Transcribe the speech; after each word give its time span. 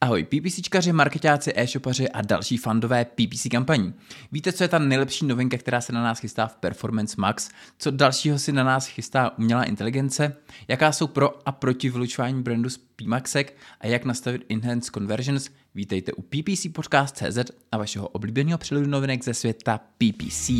Ahoj, 0.00 0.24
PPCčkaři, 0.24 0.92
marketáci, 0.92 1.52
e-shopaři 1.56 2.08
a 2.08 2.22
další 2.22 2.56
fandové 2.56 3.04
PPC 3.04 3.46
kampaní. 3.50 3.94
Víte, 4.32 4.52
co 4.52 4.64
je 4.64 4.68
ta 4.68 4.78
nejlepší 4.78 5.26
novinka, 5.26 5.58
která 5.58 5.80
se 5.80 5.92
na 5.92 6.02
nás 6.02 6.18
chystá 6.18 6.46
v 6.46 6.56
Performance 6.56 7.14
Max? 7.18 7.50
Co 7.78 7.90
dalšího 7.90 8.38
si 8.38 8.52
na 8.52 8.64
nás 8.64 8.86
chystá 8.86 9.38
umělá 9.38 9.64
inteligence? 9.64 10.36
Jaká 10.68 10.92
jsou 10.92 11.06
pro 11.06 11.48
a 11.48 11.52
proti 11.52 11.90
vylučování 11.90 12.42
brandu 12.42 12.70
z 12.70 12.78
PMAXek 12.78 13.56
a 13.80 13.86
jak 13.86 14.04
nastavit 14.04 14.44
Enhanced 14.48 14.94
Conversions? 14.94 15.50
Vítejte 15.74 16.12
u 16.12 16.22
PPC 16.22 16.66
Podcast.cz 16.72 17.50
a 17.72 17.78
vašeho 17.78 18.08
oblíbeného 18.08 18.58
přelodu 18.58 18.86
novinek 18.86 19.24
ze 19.24 19.34
světa 19.34 19.78
PPC, 19.78 20.50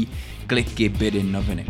kliky, 0.46 0.88
bydy, 0.88 1.22
noviny. 1.22 1.66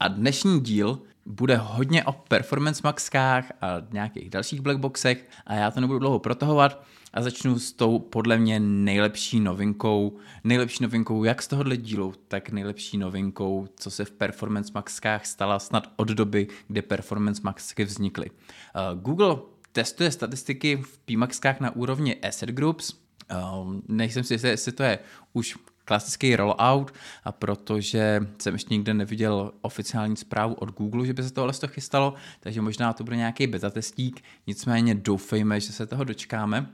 A 0.00 0.08
dnešní 0.08 0.60
díl 0.60 1.02
bude 1.26 1.56
hodně 1.56 2.04
o 2.04 2.12
Performance 2.12 2.80
Maxkách 2.84 3.52
a 3.60 3.82
nějakých 3.92 4.30
dalších 4.30 4.60
blackboxech 4.60 5.28
a 5.46 5.54
já 5.54 5.70
to 5.70 5.80
nebudu 5.80 5.98
dlouho 5.98 6.18
protahovat 6.18 6.84
a 7.12 7.22
začnu 7.22 7.58
s 7.58 7.72
tou 7.72 7.98
podle 7.98 8.38
mě 8.38 8.60
nejlepší 8.60 9.40
novinkou, 9.40 10.16
nejlepší 10.44 10.82
novinkou 10.82 11.24
jak 11.24 11.42
z 11.42 11.48
tohohle 11.48 11.76
dílu, 11.76 12.14
tak 12.28 12.50
nejlepší 12.50 12.98
novinkou, 12.98 13.66
co 13.76 13.90
se 13.90 14.04
v 14.04 14.10
Performance 14.10 14.72
Maxkách 14.74 15.26
stala 15.26 15.58
snad 15.58 15.86
od 15.96 16.08
doby, 16.08 16.46
kdy 16.68 16.82
Performance 16.82 17.42
Maxky 17.44 17.84
vznikly. 17.84 18.30
Uh, 18.30 19.00
Google 19.00 19.36
testuje 19.72 20.10
statistiky 20.10 20.76
v 20.76 20.98
PMAXkách 20.98 21.60
na 21.60 21.76
úrovni 21.76 22.16
asset 22.20 22.48
groups, 22.48 23.04
Uh, 23.32 23.74
nejsem 23.88 24.24
si 24.24 24.34
jistý, 24.34 24.48
jestli 24.48 24.72
to 24.72 24.82
je 24.82 24.98
už 25.32 25.56
klasický 25.84 26.36
rollout, 26.36 26.94
a 27.24 27.32
protože 27.32 28.20
jsem 28.38 28.54
ještě 28.54 28.74
nikde 28.74 28.94
neviděl 28.94 29.52
oficiální 29.60 30.16
zprávu 30.16 30.54
od 30.54 30.70
Google, 30.70 31.06
že 31.06 31.12
by 31.12 31.22
se 31.22 31.32
tohle 31.32 31.52
to 31.52 31.68
chystalo, 31.68 32.14
takže 32.40 32.60
možná 32.60 32.92
to 32.92 33.04
bude 33.04 33.16
nějaký 33.16 33.46
beta 33.46 33.70
testík, 33.70 34.24
nicméně 34.46 34.94
doufejme, 34.94 35.60
že 35.60 35.72
se 35.72 35.86
toho 35.86 36.04
dočkáme. 36.04 36.66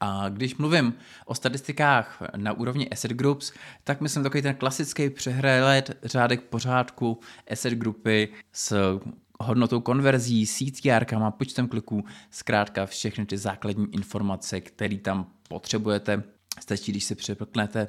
A 0.00 0.28
když 0.28 0.56
mluvím 0.56 0.94
o 1.26 1.34
statistikách 1.34 2.22
na 2.36 2.52
úrovni 2.52 2.88
asset 2.88 3.10
groups, 3.10 3.52
tak 3.84 4.00
myslím 4.00 4.22
takový 4.22 4.42
ten 4.42 4.54
klasický 4.54 5.10
přehled 5.10 5.98
řádek 6.02 6.42
pořádku 6.42 7.20
asset 7.50 7.74
grupy 7.74 8.28
s 8.52 8.98
hodnotou 9.40 9.80
konverzí, 9.80 10.46
CTR, 10.46 11.04
počtem 11.30 11.68
kliků, 11.68 12.04
zkrátka 12.30 12.86
všechny 12.86 13.26
ty 13.26 13.38
základní 13.38 13.94
informace, 13.94 14.60
které 14.60 14.96
tam 14.96 15.26
potřebujete 15.48 16.22
Stačí, 16.60 16.92
když 16.92 17.04
si 17.04 17.14
přepknete 17.14 17.88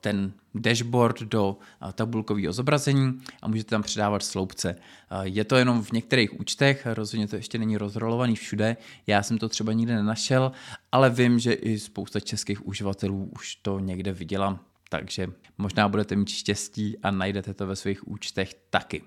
ten 0.00 0.32
dashboard 0.54 1.22
do 1.22 1.58
tabulkového 1.92 2.52
zobrazení 2.52 3.20
a 3.42 3.48
můžete 3.48 3.70
tam 3.70 3.82
předávat 3.82 4.22
sloupce. 4.22 4.76
Je 5.22 5.44
to 5.44 5.56
jenom 5.56 5.82
v 5.82 5.92
některých 5.92 6.40
účtech, 6.40 6.86
rozhodně 6.86 7.28
to 7.28 7.36
ještě 7.36 7.58
není 7.58 7.76
rozrolovaný 7.76 8.36
všude. 8.36 8.76
Já 9.06 9.22
jsem 9.22 9.38
to 9.38 9.48
třeba 9.48 9.72
nikde 9.72 9.94
nenašel, 9.94 10.52
ale 10.92 11.10
vím, 11.10 11.38
že 11.38 11.52
i 11.52 11.78
spousta 11.78 12.20
českých 12.20 12.66
uživatelů 12.66 13.30
už 13.36 13.56
to 13.56 13.78
někde 13.78 14.12
viděla, 14.12 14.60
takže 14.88 15.28
možná 15.58 15.88
budete 15.88 16.16
mít 16.16 16.28
štěstí 16.28 16.98
a 16.98 17.10
najdete 17.10 17.54
to 17.54 17.66
ve 17.66 17.76
svých 17.76 18.08
účtech 18.08 18.54
taky. 18.70 19.02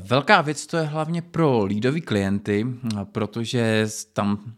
Velká 0.00 0.40
věc 0.40 0.66
to 0.66 0.76
je 0.76 0.82
hlavně 0.82 1.22
pro 1.22 1.64
lídový 1.64 2.00
klienty, 2.00 2.66
protože 3.12 3.86
tam 4.12 4.54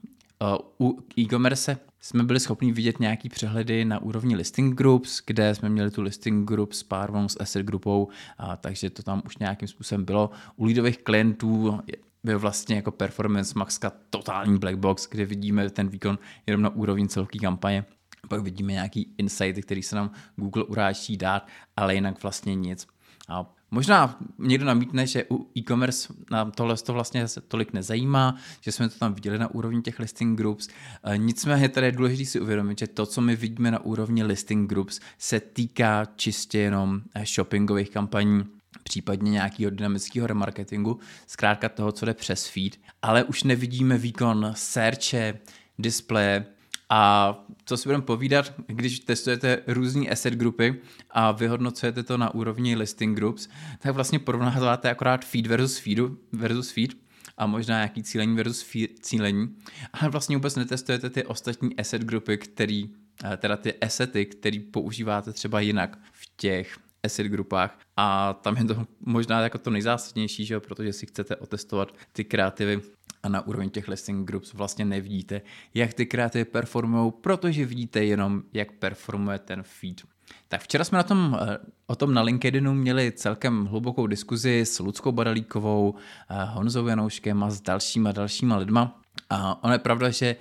u 0.81 0.99
e-commerce 1.19 1.79
jsme 2.05 2.23
byli 2.23 2.41
schopni 2.41 2.73
vidět 2.73 3.01
nějaký 3.01 3.29
přehledy 3.29 3.85
na 3.85 4.03
úrovni 4.03 4.37
listing 4.37 4.75
groups, 4.75 5.23
kde 5.27 5.55
jsme 5.55 5.69
měli 5.69 5.91
tu 5.91 6.03
listing 6.03 6.49
group 6.49 6.73
s 6.73 6.83
párvou 6.83 7.29
s 7.29 7.41
asset 7.41 7.63
grupou, 7.63 8.09
a 8.39 8.57
takže 8.57 8.91
to 8.91 9.03
tam 9.03 9.23
už 9.27 9.39
nějakým 9.39 9.69
způsobem 9.69 10.05
bylo. 10.05 10.31
U 10.57 10.65
lídových 10.65 10.99
klientů 10.99 11.81
byl 12.25 12.39
vlastně 12.39 12.77
jako 12.77 12.91
Performance 12.91 13.59
Maxka 13.59 13.93
totální 14.11 14.59
black 14.59 14.77
box, 14.77 15.09
kde 15.11 15.25
vidíme 15.25 15.71
ten 15.71 15.89
výkon 15.89 16.19
jenom 16.47 16.63
na 16.63 16.71
úrovni 16.71 17.09
celké 17.09 17.39
kampaně. 17.39 17.85
Pak 18.29 18.43
vidíme 18.43 18.73
nějaký 18.73 19.15
insighty, 19.19 19.63
který 19.63 19.83
se 19.83 19.97
nám 19.97 20.11
Google 20.37 20.65
uráčí 20.65 21.17
dát, 21.17 21.47
ale 21.77 21.95
jinak 21.95 22.23
vlastně 22.23 22.55
nic. 22.55 22.87
A 23.29 23.55
Možná 23.75 24.19
někdo 24.39 24.67
namítne, 24.67 25.07
že 25.07 25.25
u 25.31 25.51
e-commerce 25.57 26.15
nám 26.31 26.51
tohle 26.51 26.77
to 26.77 26.93
vlastně 26.93 27.27
tolik 27.49 27.73
nezajímá, 27.73 28.37
že 28.61 28.73
jsme 28.73 28.89
to 28.89 28.99
tam 28.99 29.15
viděli 29.15 29.39
na 29.39 29.51
úrovni 29.55 29.83
těch 29.83 29.99
listing 29.99 30.39
groups. 30.39 30.69
E, 31.05 31.19
nicméně 31.19 31.69
tady 31.69 31.87
je 31.87 31.93
důležité 31.93 32.31
si 32.31 32.41
uvědomit, 32.41 32.79
že 32.79 32.87
to, 32.87 33.07
co 33.07 33.21
my 33.21 33.37
vidíme 33.37 33.71
na 33.71 33.85
úrovni 33.85 34.25
listing 34.25 34.71
groups, 34.71 35.01
se 35.19 35.41
týká 35.41 36.05
čistě 36.17 36.59
jenom 36.59 37.01
e, 37.15 37.27
shoppingových 37.27 37.91
kampaní, 37.91 38.45
případně 38.83 39.31
nějakého 39.31 39.71
dynamického 39.71 40.27
remarketingu, 40.27 40.99
zkrátka 41.27 41.69
toho, 41.69 41.93
co 41.93 42.07
jde 42.07 42.15
přes 42.15 42.47
feed, 42.47 42.77
ale 43.03 43.25
už 43.25 43.43
nevidíme 43.43 43.99
výkon 43.99 44.53
searche, 44.55 45.39
displeje, 45.79 46.47
a 46.95 47.35
co 47.65 47.77
si 47.77 47.89
budeme 47.89 48.05
povídat, 48.05 48.53
když 48.67 49.01
testujete 49.01 49.63
různé 49.67 50.09
asset 50.09 50.35
grupy 50.35 50.81
a 51.11 51.33
vyhodnocujete 51.33 52.03
to 52.03 52.17
na 52.17 52.35
úrovni 52.35 52.77
listing 52.77 53.17
groups, 53.17 53.49
tak 53.79 53.95
vlastně 53.95 54.19
porovnáváte 54.19 54.91
akorát 54.91 55.25
feed 55.25 55.47
versus 55.47 55.79
feedu, 55.79 56.19
versus 56.33 56.71
feed 56.71 56.91
a 57.37 57.47
možná 57.47 57.75
nějaký 57.75 58.03
cílení 58.03 58.37
versus 58.37 58.63
feed, 58.63 58.91
cílení, 59.01 59.57
ale 59.93 60.11
vlastně 60.11 60.37
vůbec 60.37 60.57
netestujete 60.57 61.11
ty 61.11 61.25
ostatní 61.25 61.77
asset 61.77 62.03
grupy, 62.03 62.39
který, 62.39 62.91
eh, 63.25 63.37
teda 63.37 63.57
ty 63.57 63.75
assety, 63.75 64.27
který 64.27 64.61
používáte 64.61 65.33
třeba 65.33 65.61
jinak 65.61 65.99
v 66.13 66.37
těch 66.37 66.79
asset 67.03 67.25
grupách. 67.25 67.79
A 67.97 68.33
tam 68.33 68.57
je 68.57 68.65
to 68.65 68.87
možná 69.01 69.41
jako 69.41 69.59
to 69.59 69.71
nejzásadnější, 69.71 70.45
že 70.45 70.55
jo, 70.55 70.61
protože 70.61 70.93
si 70.93 71.07
chcete 71.07 71.37
otestovat 71.37 71.95
ty 72.13 72.25
kreativy 72.25 72.81
a 73.23 73.29
na 73.29 73.47
úroveň 73.47 73.71
těch 73.71 73.89
listing 73.89 74.27
groups 74.27 74.55
vlastně 74.55 74.85
nevidíte, 74.85 75.43
jak 75.75 75.95
ty 75.95 76.07
kreativy 76.07 76.45
performují, 76.45 77.13
protože 77.21 77.67
vidíte 77.67 78.05
jenom, 78.05 78.43
jak 78.53 78.73
performuje 78.73 79.39
ten 79.39 79.63
feed. 79.63 80.03
Tak 80.49 80.61
včera 80.61 80.85
jsme 80.85 80.99
na 80.99 81.03
tom, 81.03 81.39
eh, 81.41 81.59
o 81.87 81.97
tom 81.97 82.15
na 82.15 82.23
LinkedInu 82.23 82.75
měli 82.75 83.13
celkem 83.13 83.67
hlubokou 83.67 84.07
diskuzi 84.07 84.61
s 84.61 84.79
Ludskou 84.79 85.13
Badalíkovou, 85.13 85.95
eh, 86.31 86.45
Honzou 86.45 86.87
Janouškem 86.87 87.43
a 87.43 87.51
s 87.51 87.61
dalšíma 87.61 88.13
dalšíma 88.13 88.57
lidma. 88.57 89.02
A 89.31 89.65
ono 89.65 89.73
je 89.73 89.79
pravda, 89.79 90.11
že 90.11 90.37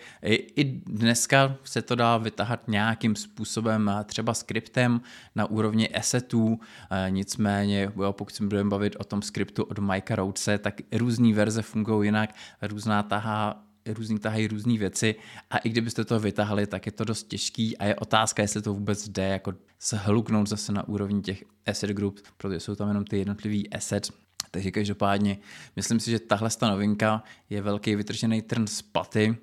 i 0.55 0.63
dneska 0.85 1.55
se 1.63 1.81
to 1.81 1.95
dá 1.95 2.17
vytahat 2.17 2.67
nějakým 2.67 3.15
způsobem, 3.15 3.91
třeba 4.05 4.33
skriptem 4.33 5.01
na 5.35 5.45
úrovni 5.45 5.89
assetů, 5.89 6.59
nicméně 7.09 7.91
pokud 8.11 8.35
se 8.35 8.43
budeme 8.43 8.69
bavit 8.69 8.95
o 8.99 9.03
tom 9.03 9.21
skriptu 9.21 9.63
od 9.63 9.79
Mikea 9.79 10.15
Roudse, 10.15 10.57
tak 10.57 10.81
různé 10.91 11.33
verze 11.33 11.61
fungují 11.61 12.07
jinak, 12.07 12.35
různá 12.61 13.03
tahá 13.03 13.63
různý 13.85 14.19
tahají 14.19 14.47
různé 14.47 14.77
věci. 14.77 15.15
A 15.49 15.57
i 15.57 15.69
kdybyste 15.69 16.05
to 16.05 16.19
vytahali, 16.19 16.67
tak 16.67 16.85
je 16.85 16.91
to 16.91 17.03
dost 17.03 17.27
těžký. 17.27 17.77
A 17.77 17.85
je 17.85 17.95
otázka, 17.95 18.41
jestli 18.41 18.61
to 18.61 18.73
vůbec 18.73 19.09
jde 19.09 19.27
jako 19.27 19.53
hluknout 19.95 20.49
zase 20.49 20.71
na 20.71 20.87
úrovni 20.87 21.21
těch 21.21 21.43
asset 21.65 21.89
group, 21.89 22.19
protože 22.37 22.59
jsou 22.59 22.75
tam 22.75 22.87
jenom 22.87 23.05
ty 23.05 23.17
jednotlivý 23.17 23.69
assets 23.69 24.11
takže 24.51 24.71
každopádně 24.71 25.37
myslím 25.75 25.99
si, 25.99 26.11
že 26.11 26.19
tahle 26.19 26.49
novinka 26.61 27.23
je 27.49 27.61
velký 27.61 27.95
vytržený 27.95 28.41
trn 28.41 28.67
z 28.67 28.81
paty. 28.81 29.37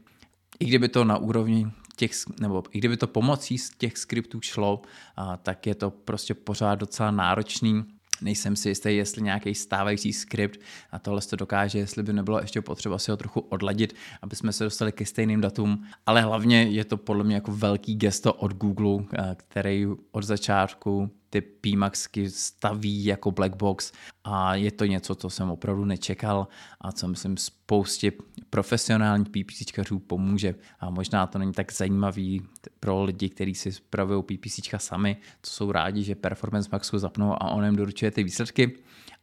I 0.60 0.64
kdyby 0.64 0.88
to 0.88 1.04
na 1.04 1.16
úrovni 1.18 1.66
těch, 1.96 2.10
nebo 2.40 2.62
i 2.70 2.78
kdyby 2.78 2.96
to 2.96 3.06
pomocí 3.06 3.58
z 3.58 3.70
těch 3.70 3.98
skriptů 3.98 4.40
šlo, 4.40 4.82
a, 5.16 5.36
tak 5.36 5.66
je 5.66 5.74
to 5.74 5.90
prostě 5.90 6.34
pořád 6.34 6.74
docela 6.74 7.10
náročný 7.10 7.84
Nejsem 8.20 8.56
si 8.56 8.68
jistý, 8.68 8.96
jestli 8.96 9.22
nějaký 9.22 9.54
stávající 9.54 10.12
skript 10.12 10.60
a 10.90 10.98
tohle 10.98 11.20
to 11.20 11.36
dokáže, 11.36 11.78
jestli 11.78 12.02
by 12.02 12.12
nebylo 12.12 12.40
ještě 12.40 12.62
potřeba 12.62 12.98
si 12.98 13.10
ho 13.10 13.16
trochu 13.16 13.40
odladit, 13.40 13.94
aby 14.22 14.36
jsme 14.36 14.52
se 14.52 14.64
dostali 14.64 14.92
ke 14.92 15.06
stejným 15.06 15.40
datům, 15.40 15.84
ale 16.06 16.20
hlavně 16.20 16.62
je 16.62 16.84
to 16.84 16.96
podle 16.96 17.24
mě 17.24 17.34
jako 17.34 17.52
velký 17.52 17.94
gesto 17.94 18.32
od 18.32 18.52
Google, 18.52 19.04
který 19.36 19.86
od 20.10 20.24
začátku 20.24 21.10
ty 21.30 21.40
PMAXky 21.40 22.30
staví 22.30 23.04
jako 23.04 23.30
black 23.30 23.56
box 23.56 23.92
a 24.24 24.54
je 24.54 24.72
to 24.72 24.84
něco, 24.84 25.14
co 25.14 25.30
jsem 25.30 25.50
opravdu 25.50 25.84
nečekal 25.84 26.48
a 26.80 26.92
co 26.92 27.08
myslím 27.08 27.36
spoustě 27.36 28.12
profesionálních 28.50 29.28
PPCčkařů 29.28 29.98
pomůže. 29.98 30.54
A 30.80 30.90
možná 30.90 31.26
to 31.26 31.38
není 31.38 31.52
tak 31.52 31.72
zajímavý 31.72 32.42
pro 32.80 33.04
lidi, 33.04 33.28
kteří 33.28 33.54
si 33.54 33.72
spravují 33.72 34.22
PPCčka 34.22 34.78
sami, 34.78 35.16
co 35.42 35.52
jsou 35.52 35.72
rádi, 35.72 36.02
že 36.02 36.14
Performance 36.14 36.68
Maxu 36.72 36.98
zapnou 36.98 37.32
a 37.32 37.50
on 37.50 37.64
jim 37.64 37.76
doručuje 37.76 38.10
ty 38.10 38.24
výsledky 38.24 38.78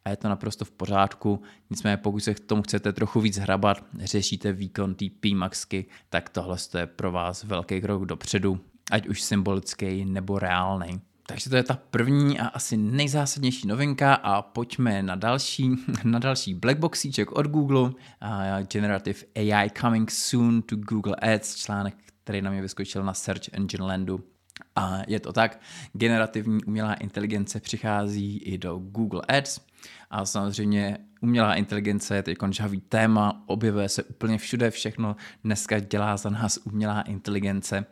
a 0.06 0.10
je 0.10 0.18
to 0.18 0.30
naprosto 0.30 0.66
v 0.66 0.72
pořádku. 0.72 1.42
Nicméně 1.70 1.98
pokud 1.98 2.20
se 2.20 2.34
k 2.34 2.40
tomu 2.40 2.62
chcete 2.62 2.94
trochu 2.94 3.22
víc 3.22 3.38
hrabat, 3.38 3.84
řešíte 4.00 4.54
výkon 4.54 4.96
té 4.96 5.06
PMAXky, 5.20 5.86
tak 6.10 6.30
tohle 6.30 6.58
je 6.78 6.88
pro 6.88 7.12
vás 7.12 7.44
velký 7.44 7.82
krok 7.82 8.06
dopředu, 8.06 8.60
ať 8.92 9.08
už 9.08 9.22
symbolický 9.22 10.06
nebo 10.06 10.40
reálný. 10.40 11.02
Takže 11.28 11.50
to 11.50 11.56
je 11.56 11.64
ta 11.64 11.80
první 11.90 12.40
a 12.40 12.48
asi 12.48 12.78
nejzásadnější 12.78 13.68
novinka 13.68 14.14
a 14.14 14.42
pojďme 14.42 15.04
na 15.04 15.16
další, 15.16 15.72
na 16.04 16.20
další 16.20 16.54
blackboxíček 16.54 17.32
od 17.32 17.48
Google. 17.48 17.82
Uh, 17.82 17.92
Generative 18.72 19.20
AI 19.36 19.70
coming 19.70 20.12
soon 20.12 20.62
to 20.62 20.76
Google 20.76 21.16
Ads, 21.16 21.56
článek, 21.56 21.96
který 22.24 22.42
na 22.42 22.52
mě 22.52 22.62
vyskočil 22.62 23.04
na 23.04 23.14
Search 23.14 23.54
Engine 23.54 23.84
Landu. 23.86 24.24
A 24.76 25.02
je 25.08 25.20
to 25.20 25.34
tak, 25.34 25.62
generativní 25.94 26.64
umělá 26.64 26.94
inteligence 26.94 27.60
přichází 27.60 28.38
i 28.38 28.58
do 28.58 28.78
Google 28.78 29.22
Ads 29.28 29.60
a 30.16 30.26
samozřejmě 30.26 30.98
umělá 31.22 31.56
inteligence 31.56 32.16
je 32.16 32.24
teď 32.24 32.38
žhavý 32.52 32.82
téma, 32.82 33.44
objevuje 33.46 33.90
se 33.90 34.04
úplně 34.04 34.38
všude, 34.38 34.72
všechno 34.72 35.16
dneska 35.44 35.80
dělá 35.80 36.18
za 36.18 36.30
nás 36.30 36.60
umělá 36.64 37.02
inteligence. 37.02 37.86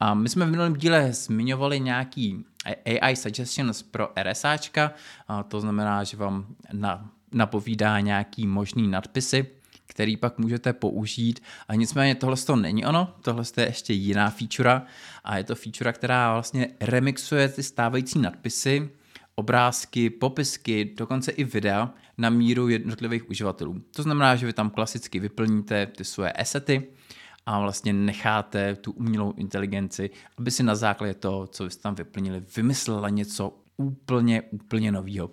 A 0.00 0.14
my 0.14 0.28
jsme 0.28 0.46
v 0.46 0.50
minulém 0.50 0.74
díle 0.74 1.12
zmiňovali 1.12 1.80
nějaký 1.80 2.44
AI 2.86 3.16
suggestions 3.16 3.82
pro 3.82 4.08
RSAčka, 4.22 4.92
a 5.28 5.42
to 5.42 5.60
znamená, 5.60 6.04
že 6.04 6.16
vám 6.16 6.46
na, 6.72 7.10
napovídá 7.32 8.00
nějaký 8.00 8.46
možný 8.46 8.88
nadpisy, 8.88 9.46
který 9.86 10.16
pak 10.16 10.38
můžete 10.38 10.72
použít. 10.72 11.40
A 11.68 11.74
nicméně 11.74 12.14
tohle 12.14 12.36
to 12.36 12.56
není 12.56 12.84
ono, 12.84 13.14
tohle 13.22 13.44
je 13.56 13.66
ještě 13.66 13.92
jiná 13.92 14.30
feature 14.30 14.82
a 15.24 15.38
je 15.38 15.44
to 15.44 15.54
feature, 15.54 15.92
která 15.92 16.32
vlastně 16.32 16.68
remixuje 16.80 17.48
ty 17.48 17.62
stávající 17.62 18.18
nadpisy, 18.18 18.90
obrázky, 19.36 20.10
popisky, 20.10 20.94
dokonce 20.96 21.32
i 21.32 21.44
videa 21.44 21.94
na 22.18 22.30
míru 22.30 22.68
jednotlivých 22.68 23.30
uživatelů. 23.30 23.82
To 23.96 24.02
znamená, 24.02 24.36
že 24.36 24.46
vy 24.46 24.52
tam 24.52 24.70
klasicky 24.70 25.20
vyplníte 25.20 25.86
ty 25.86 26.04
svoje 26.04 26.32
asety 26.32 26.82
a 27.46 27.60
vlastně 27.60 27.92
necháte 27.92 28.76
tu 28.76 28.92
umělou 28.92 29.32
inteligenci, 29.32 30.10
aby 30.38 30.50
si 30.50 30.62
na 30.62 30.74
základě 30.74 31.14
toho, 31.14 31.46
co 31.46 31.64
vy 31.64 31.70
jste 31.70 31.82
tam 31.82 31.94
vyplnili, 31.94 32.42
vymyslela 32.56 33.08
něco 33.08 33.58
úplně, 33.76 34.42
úplně 34.42 34.92
nového. 34.92 35.30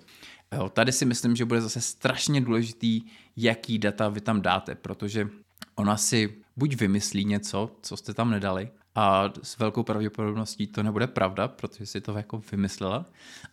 Jo, 0.56 0.70
tady 0.70 0.92
si 0.92 1.06
myslím, 1.06 1.36
že 1.36 1.46
bude 1.46 1.62
zase 1.62 1.82
strašně 1.82 2.42
důležitý, 2.42 3.02
jaký 3.38 3.80
data 3.80 4.10
vy 4.10 4.22
tam 4.22 4.42
dáte, 4.42 4.76
protože 4.76 5.30
ona 5.76 5.98
si 5.98 6.36
buď 6.58 6.76
vymyslí 6.76 7.26
něco, 7.26 7.72
co 7.82 7.98
jste 7.98 8.14
tam 8.14 8.32
nedali, 8.32 8.72
a 8.96 9.30
s 9.44 9.58
velkou 9.58 9.84
pravděpodobností 9.84 10.68
to 10.68 10.84
nebude 10.84 11.08
pravda, 11.08 11.48
protože 11.48 11.86
si 11.86 12.02
to 12.02 12.18
jako 12.18 12.42
vymyslela, 12.52 13.06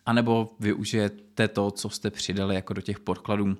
anebo 0.05 0.55
využijete 0.59 1.47
to, 1.47 1.71
co 1.71 1.89
jste 1.89 2.11
přidali 2.11 2.55
jako 2.55 2.73
do 2.73 2.81
těch 2.81 2.99
podkladů. 2.99 3.57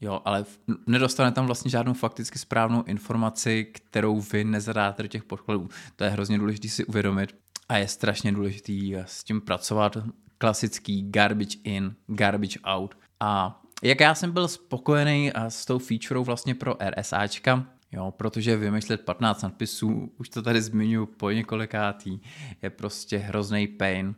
Jo, 0.00 0.22
ale 0.24 0.44
nedostane 0.86 1.32
tam 1.32 1.46
vlastně 1.46 1.70
žádnou 1.70 1.92
fakticky 1.92 2.38
správnou 2.38 2.82
informaci, 2.82 3.64
kterou 3.64 4.20
vy 4.20 4.44
nezadáte 4.44 5.02
do 5.02 5.08
těch 5.08 5.24
podkladů. 5.24 5.68
To 5.96 6.04
je 6.04 6.10
hrozně 6.10 6.38
důležité 6.38 6.68
si 6.68 6.84
uvědomit 6.84 7.36
a 7.68 7.76
je 7.76 7.88
strašně 7.88 8.32
důležité 8.32 9.04
s 9.06 9.24
tím 9.24 9.40
pracovat. 9.40 9.96
Klasický 10.38 11.10
garbage 11.10 11.58
in, 11.64 11.94
garbage 12.06 12.58
out. 12.64 12.94
A 13.20 13.62
jak 13.82 14.00
já 14.00 14.14
jsem 14.14 14.32
byl 14.32 14.48
spokojený 14.48 15.32
s 15.48 15.66
tou 15.66 15.78
featurou 15.78 16.24
vlastně 16.24 16.54
pro 16.54 16.76
RSAčka, 16.90 17.66
Jo, 17.92 18.10
protože 18.16 18.56
vymýšlet 18.56 19.00
15 19.00 19.42
nadpisů, 19.42 20.12
už 20.18 20.28
to 20.28 20.42
tady 20.42 20.62
zmiňuji 20.62 21.06
po 21.06 21.30
několikátý, 21.30 22.20
je 22.62 22.70
prostě 22.70 23.18
hrozný 23.18 23.66
pain. 23.66 24.14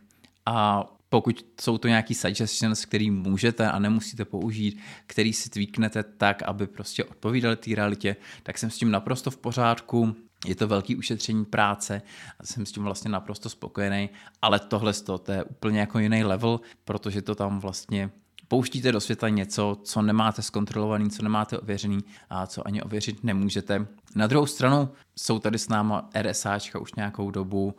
A 0.47 0.87
pokud 1.09 1.47
jsou 1.61 1.79
to 1.79 1.89
nějaký 1.89 2.15
suggestions, 2.15 2.85
který 2.85 3.11
můžete 3.11 3.71
a 3.71 3.79
nemusíte 3.79 4.25
použít, 4.25 4.81
který 5.07 5.33
si 5.33 5.51
tweaknete 5.51 6.03
tak, 6.03 6.43
aby 6.43 6.67
prostě 6.67 7.05
odpovídali 7.05 7.57
té 7.57 7.75
realitě, 7.75 8.17
tak 8.43 8.59
jsem 8.59 8.71
s 8.71 8.79
tím 8.79 8.91
naprosto 8.91 9.31
v 9.31 9.37
pořádku. 9.37 10.17
Je 10.47 10.55
to 10.55 10.69
velký 10.69 10.97
ušetření 10.97 11.45
práce 11.45 12.03
a 12.39 12.47
jsem 12.47 12.67
s 12.67 12.73
tím 12.73 12.83
vlastně 12.83 13.11
naprosto 13.11 13.49
spokojený, 13.49 14.11
ale 14.43 14.59
tohle 14.59 14.93
to 14.93 15.33
je 15.33 15.45
úplně 15.45 15.81
jako 15.81 15.99
jiný 15.99 16.25
level, 16.25 16.61
protože 16.85 17.23
to 17.23 17.35
tam 17.35 17.61
vlastně 17.61 18.11
pouštíte 18.51 18.93
do 18.93 19.01
světa 19.01 19.29
něco, 19.29 19.79
co 19.83 20.03
nemáte 20.03 20.43
zkontrolovaný, 20.43 21.11
co 21.11 21.23
nemáte 21.23 21.59
ověřený 21.59 21.99
a 22.31 22.47
co 22.47 22.67
ani 22.67 22.83
ověřit 22.83 23.25
nemůžete. 23.25 23.87
Na 24.15 24.27
druhou 24.27 24.47
stranu 24.47 24.89
jsou 25.17 25.39
tady 25.39 25.59
s 25.59 25.69
náma 25.69 26.11
RSAčka 26.23 26.79
už 26.79 26.95
nějakou 26.95 27.31
dobu. 27.31 27.75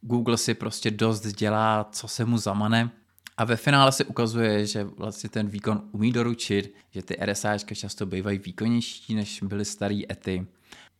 Google 0.00 0.36
si 0.36 0.54
prostě 0.54 0.90
dost 0.90 1.26
dělá, 1.26 1.88
co 1.92 2.08
se 2.08 2.24
mu 2.24 2.38
zamane. 2.38 2.90
A 3.36 3.44
ve 3.44 3.56
finále 3.56 3.92
se 3.92 4.04
ukazuje, 4.04 4.66
že 4.66 4.84
vlastně 4.84 5.30
ten 5.30 5.48
výkon 5.48 5.82
umí 5.92 6.12
doručit, 6.12 6.74
že 6.90 7.02
ty 7.02 7.16
RSAčka 7.24 7.74
často 7.74 8.06
bývají 8.06 8.38
výkonnější, 8.38 9.14
než 9.14 9.42
byly 9.42 9.64
starý 9.64 10.12
ety. 10.12 10.46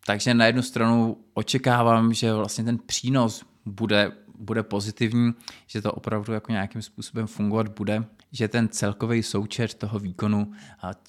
Takže 0.06 0.34
na 0.34 0.46
jednu 0.46 0.62
stranu 0.62 1.16
očekávám, 1.34 2.14
že 2.14 2.34
vlastně 2.34 2.64
ten 2.64 2.78
přínos 2.78 3.44
bude, 3.66 4.12
bude 4.38 4.62
pozitivní, 4.62 5.34
že 5.66 5.82
to 5.82 5.92
opravdu 5.92 6.32
jako 6.32 6.52
nějakým 6.52 6.82
způsobem 6.82 7.26
fungovat 7.26 7.68
bude, 7.68 8.04
že 8.32 8.48
ten 8.48 8.68
celkový 8.68 9.22
součet 9.22 9.74
toho 9.74 9.98
výkonu 9.98 10.52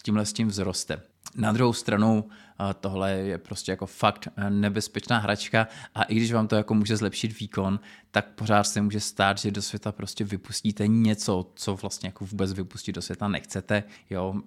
tímhle 0.03 0.25
s 0.25 0.33
tím 0.33 0.49
vzroste. 0.49 1.01
Na 1.35 1.51
druhou 1.51 1.73
stranu 1.73 2.29
tohle 2.79 3.11
je 3.11 3.37
prostě 3.37 3.71
jako 3.71 3.85
fakt 3.85 4.27
nebezpečná 4.49 5.17
hračka 5.17 5.67
a 5.95 6.03
i 6.03 6.15
když 6.15 6.33
vám 6.33 6.47
to 6.47 6.55
jako 6.55 6.73
může 6.73 6.97
zlepšit 6.97 7.39
výkon, 7.39 7.79
tak 8.11 8.27
pořád 8.35 8.63
se 8.63 8.81
může 8.81 8.99
stát, 8.99 9.37
že 9.37 9.51
do 9.51 9.61
světa 9.61 9.91
prostě 9.91 10.23
vypustíte 10.23 10.87
něco, 10.87 11.51
co 11.55 11.75
vlastně 11.75 12.07
jako 12.07 12.25
vůbec 12.25 12.53
vypustit 12.53 12.91
do 12.91 13.01
světa 13.01 13.27
nechcete. 13.27 13.83
Jo? 14.09 14.41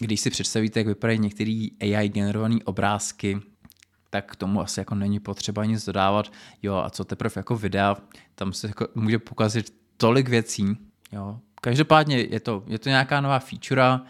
Když 0.00 0.20
si 0.20 0.30
představíte, 0.30 0.80
jak 0.80 0.86
vypadají 0.86 1.18
některé 1.18 1.66
AI 1.80 2.08
generované 2.08 2.58
obrázky, 2.64 3.40
tak 4.10 4.32
k 4.32 4.36
tomu 4.36 4.60
asi 4.60 4.80
jako 4.80 4.94
není 4.94 5.20
potřeba 5.20 5.64
nic 5.64 5.84
dodávat. 5.84 6.32
Jo, 6.62 6.74
a 6.76 6.90
co 6.90 7.04
teprve 7.04 7.32
jako 7.36 7.56
videa, 7.56 7.96
tam 8.34 8.52
se 8.52 8.66
jako 8.66 8.86
může 8.94 9.18
pokazit 9.18 9.74
tolik 9.96 10.28
věcí, 10.28 10.76
jo, 11.12 11.38
Každopádně 11.60 12.20
je 12.20 12.40
to, 12.40 12.64
je 12.66 12.78
to 12.78 12.88
nějaká 12.88 13.20
nová 13.20 13.38
feature, 13.38 14.00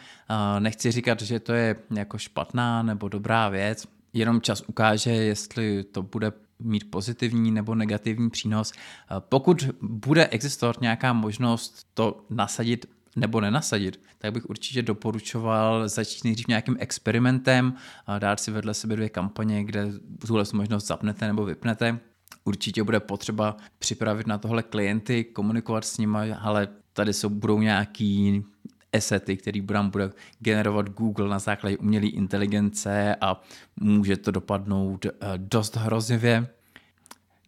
nechci 0.59 0.93
říkat, 0.93 1.23
že 1.23 1.41
to 1.41 1.53
je 1.53 1.77
jako 1.97 2.19
špatná 2.19 2.83
nebo 2.83 3.09
dobrá 3.09 3.49
věc, 3.49 3.87
jenom 4.13 4.41
čas 4.41 4.63
ukáže, 4.67 5.11
jestli 5.11 5.85
to 5.85 6.03
bude 6.03 6.33
mít 6.59 6.91
pozitivní 6.91 7.51
nebo 7.51 7.75
negativní 7.75 8.31
přínos. 8.31 8.73
Pokud 9.19 9.69
bude 9.81 10.29
existovat 10.29 10.81
nějaká 10.81 11.13
možnost 11.13 11.87
to 11.95 12.25
nasadit 12.31 12.87
nebo 13.21 13.41
nenasadit, 13.41 14.01
tak 14.19 14.33
bych 14.33 14.51
určitě 14.51 14.83
doporučoval 14.83 15.89
začít 15.89 16.25
nejdřív 16.25 16.49
nějakým 16.49 16.77
experimentem, 16.81 17.75
dát 18.19 18.41
si 18.41 18.51
vedle 18.51 18.75
sebe 18.75 18.97
dvě 18.97 19.09
kampaně, 19.09 19.65
kde 19.65 19.87
tuhle 20.27 20.45
možnost 20.53 20.87
zapnete 20.87 21.27
nebo 21.27 21.45
vypnete. 21.45 21.99
Určitě 22.45 22.83
bude 22.83 23.01
potřeba 23.01 23.57
připravit 23.79 24.27
na 24.27 24.39
tohle 24.39 24.63
klienty, 24.63 25.25
komunikovat 25.25 25.85
s 25.85 25.99
nimi, 25.99 26.33
ale 26.41 26.69
tady 26.93 27.13
jsou, 27.13 27.29
budou 27.29 27.61
nějaký 27.61 28.45
esety, 28.93 29.37
který 29.37 29.67
nám 29.71 29.91
bude 29.91 30.11
generovat 30.39 30.89
Google 30.89 31.29
na 31.29 31.39
základě 31.39 31.77
umělé 31.77 32.07
inteligence 32.07 33.17
a 33.21 33.43
může 33.77 34.17
to 34.17 34.31
dopadnout 34.31 35.07
eh, 35.07 35.11
dost 35.37 35.77
hrozivě. 35.77 36.49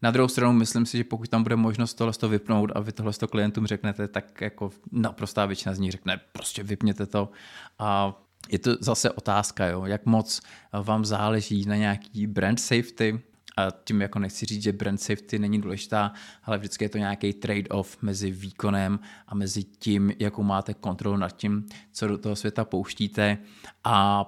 Na 0.02 0.10
druhou 0.10 0.28
stranu 0.28 0.52
myslím 0.52 0.86
si, 0.86 0.98
že 0.98 1.04
pokud 1.04 1.28
tam 1.28 1.42
bude 1.42 1.56
možnost 1.56 1.94
tohle 1.94 2.12
to 2.12 2.28
vypnout 2.28 2.70
a 2.74 2.80
vy 2.80 2.92
tohle 2.92 3.12
to 3.12 3.28
klientům 3.28 3.66
řeknete, 3.66 4.08
tak 4.08 4.40
jako 4.40 4.70
naprostá 4.92 5.46
většina 5.46 5.74
z 5.74 5.78
nich 5.78 5.92
řekne, 5.92 6.20
prostě 6.32 6.62
vypněte 6.62 7.06
to. 7.06 7.30
A 7.78 8.20
je 8.50 8.58
to 8.58 8.76
zase 8.80 9.10
otázka, 9.10 9.66
jo, 9.66 9.84
jak 9.84 10.06
moc 10.06 10.40
vám 10.72 11.04
záleží 11.04 11.64
na 11.66 11.76
nějaký 11.76 12.26
brand 12.26 12.60
safety, 12.60 13.20
a 13.56 13.70
tím 13.84 14.00
jako 14.00 14.18
nechci 14.18 14.46
říct, 14.46 14.62
že 14.62 14.72
brand 14.72 15.00
safety 15.00 15.38
není 15.38 15.60
důležitá, 15.60 16.12
ale 16.44 16.58
vždycky 16.58 16.84
je 16.84 16.88
to 16.88 16.98
nějaký 16.98 17.32
trade-off 17.32 18.02
mezi 18.02 18.30
výkonem 18.30 19.00
a 19.26 19.34
mezi 19.34 19.64
tím, 19.64 20.12
jakou 20.18 20.42
máte 20.42 20.74
kontrolu 20.74 21.16
nad 21.16 21.36
tím, 21.36 21.66
co 21.92 22.08
do 22.08 22.18
toho 22.18 22.36
světa 22.36 22.64
pouštíte. 22.64 23.38
A 23.84 24.24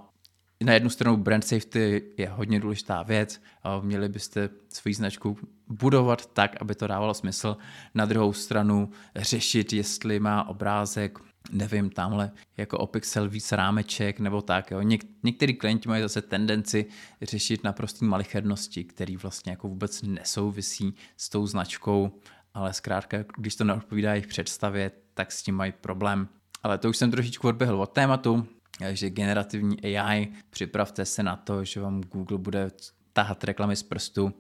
na 0.65 0.73
jednu 0.73 0.91
stranu 0.91 1.17
brand 1.17 1.45
safety 1.45 2.03
je 2.17 2.29
hodně 2.29 2.61
důležitá 2.61 3.03
věc, 3.03 3.43
měli 3.81 4.09
byste 4.09 4.49
svoji 4.69 4.95
značku 4.95 5.39
budovat 5.69 6.27
tak, 6.27 6.57
aby 6.61 6.75
to 6.75 6.87
dávalo 6.87 7.15
smysl. 7.15 7.57
Na 7.95 8.07
druhou 8.07 8.33
stranu 8.33 8.91
řešit, 9.17 9.73
jestli 9.73 10.21
má 10.21 10.49
obrázek 10.49 11.19
nevím, 11.51 11.91
tamhle 11.91 12.31
jako 12.57 12.79
o 12.79 12.87
pixel 12.87 13.29
víc 13.29 13.53
rámeček 13.53 14.21
nebo 14.21 14.43
tak. 14.43 14.71
Jo. 14.71 14.83
Něk, 14.83 15.01
některý 15.23 15.55
klienti 15.55 15.89
mají 15.89 16.03
zase 16.03 16.23
tendenci 16.23 16.87
řešit 17.23 17.65
naprostý 17.65 18.05
malichernosti, 18.05 18.85
který 18.85 19.17
vlastně 19.17 19.53
jako 19.53 19.69
vůbec 19.69 20.03
nesouvisí 20.03 20.95
s 21.17 21.29
tou 21.29 21.47
značkou, 21.47 22.21
ale 22.55 22.73
zkrátka, 22.73 23.19
když 23.37 23.57
to 23.57 23.65
neodpovídá 23.65 24.13
jejich 24.13 24.27
představě, 24.27 24.91
tak 25.15 25.33
s 25.33 25.43
tím 25.43 25.55
mají 25.55 25.73
problém. 25.73 26.29
Ale 26.63 26.79
to 26.79 26.89
už 26.89 26.97
jsem 26.97 27.11
trošičku 27.11 27.49
odběhl 27.49 27.83
od 27.83 27.93
tématu, 27.93 28.47
že 28.91 29.11
generativní 29.11 29.81
AI, 29.81 30.33
připravte 30.51 31.05
se 31.05 31.23
na 31.23 31.37
to, 31.37 31.65
že 31.65 31.81
vám 31.81 32.01
Google 32.01 32.39
bude 32.39 32.71
tahat 33.13 33.45
reklamy 33.45 33.77
z 33.77 33.83
prstu. 33.83 34.35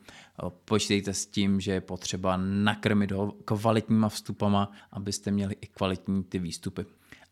Počítejte 0.64 1.14
s 1.14 1.26
tím, 1.26 1.60
že 1.60 1.72
je 1.72 1.80
potřeba 1.80 2.36
nakrmit 2.36 3.12
ho 3.12 3.32
kvalitníma 3.44 4.08
vstupama, 4.08 4.72
abyste 4.92 5.30
měli 5.30 5.56
i 5.60 5.66
kvalitní 5.66 6.24
ty 6.24 6.38
výstupy. 6.38 6.86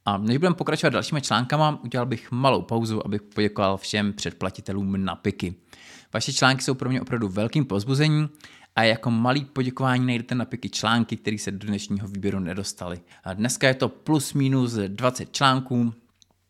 A 0.04 0.18
než 0.18 0.36
budeme 0.36 0.54
pokračovat 0.54 0.90
dalšími 0.90 1.20
článkama, 1.20 1.80
udělal 1.84 2.06
bych 2.06 2.30
malou 2.30 2.62
pauzu, 2.62 3.06
abych 3.06 3.22
poděkoval 3.22 3.76
všem 3.76 4.12
předplatitelům 4.12 5.04
na 5.04 5.16
piky. 5.16 5.54
Vaše 6.14 6.32
články 6.32 6.62
jsou 6.62 6.74
pro 6.74 6.88
mě 6.88 7.02
opravdu 7.02 7.28
velkým 7.28 7.64
pozbuzením 7.64 8.28
a 8.76 8.82
jako 8.82 9.10
malý 9.10 9.44
poděkování 9.44 10.06
najdete 10.06 10.34
na 10.34 10.44
piky 10.44 10.70
články, 10.70 11.16
které 11.16 11.38
se 11.38 11.50
do 11.50 11.66
dnešního 11.66 12.08
výběru 12.08 12.38
nedostaly. 12.38 13.00
A 13.24 13.34
dneska 13.34 13.68
je 13.68 13.74
to 13.74 13.88
plus 13.88 14.34
minus 14.34 14.72
20 14.72 15.32
článků, 15.32 15.94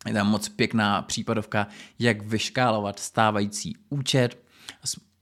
je 0.07 0.13
tam 0.13 0.27
moc 0.27 0.49
pěkná 0.49 1.01
případovka, 1.01 1.67
jak 1.99 2.21
vyškálovat 2.21 2.99
stávající 2.99 3.75
účet, 3.89 4.37